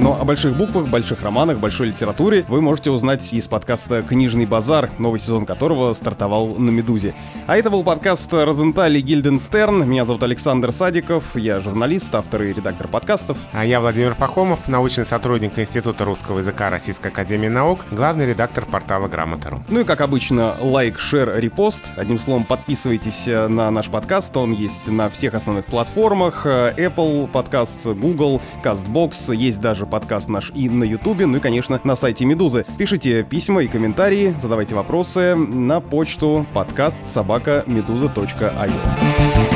Но 0.00 0.18
о 0.18 0.24
больших 0.24 0.56
буквах, 0.56 0.88
больших 0.88 1.20
романах, 1.20 1.58
большой 1.58 1.88
литературе 1.88 2.46
вы 2.48 2.62
можете 2.62 2.90
узнать 2.90 3.34
из 3.34 3.46
подкаста 3.48 4.02
«Книжный 4.02 4.46
базар», 4.46 4.88
новый 4.96 5.20
сезон 5.20 5.44
которого 5.44 5.92
стартовал 5.92 6.54
на 6.54 6.70
«Медузе». 6.70 7.14
А 7.46 7.58
это 7.58 7.68
был 7.68 7.84
подкаст 7.84 8.32
«Розенталь 8.32 8.96
и 8.96 9.02
Гильденстерн». 9.02 9.86
Меня 9.86 10.06
зовут 10.06 10.22
Александр 10.22 10.72
Садиков, 10.72 11.36
я 11.36 11.60
журналист, 11.60 12.14
автор 12.14 12.44
и 12.44 12.54
редактор 12.54 12.88
подкастов. 12.88 13.36
А 13.52 13.62
я 13.62 13.78
Владимир 13.78 14.14
Пахомов, 14.14 14.68
научный 14.68 15.04
сотрудник 15.04 15.58
Института 15.58 16.06
русского 16.06 16.38
языка 16.38 16.70
Российской 16.70 17.08
Академии 17.08 17.48
Наук, 17.48 17.84
главный 17.90 18.24
редактор 18.24 18.64
портала 18.64 19.06
Грамота.ру. 19.06 19.62
Ну 19.68 19.80
и, 19.80 19.84
как 19.84 20.00
обычно, 20.00 20.54
лайк, 20.62 20.98
шер, 20.98 21.38
репост. 21.38 21.82
Одним 21.96 22.18
словом, 22.18 22.44
подписывайтесь 22.44 23.26
на 23.26 23.70
наш 23.70 23.88
подкаст, 23.88 24.34
он 24.34 24.52
есть 24.52 24.88
на 24.88 25.10
всех 25.10 25.34
основных 25.34 25.66
платформах. 25.66 26.46
Apple 26.46 27.28
подкаст, 27.28 27.86
Google, 27.86 28.40
CastBox, 28.64 29.36
есть 29.36 29.60
даже 29.60 29.89
подкаст 29.90 30.28
наш 30.28 30.52
и 30.54 30.68
на 30.68 30.84
Ютубе, 30.84 31.26
ну 31.26 31.36
и, 31.36 31.40
конечно, 31.40 31.80
на 31.84 31.96
сайте 31.96 32.24
Медузы. 32.24 32.64
Пишите 32.78 33.24
письма 33.24 33.62
и 33.62 33.68
комментарии, 33.68 34.34
задавайте 34.40 34.74
вопросы 34.74 35.34
на 35.34 35.80
почту 35.80 36.46
подкаст 36.54 37.04
собака 37.04 37.64
медуза.io. 37.66 39.49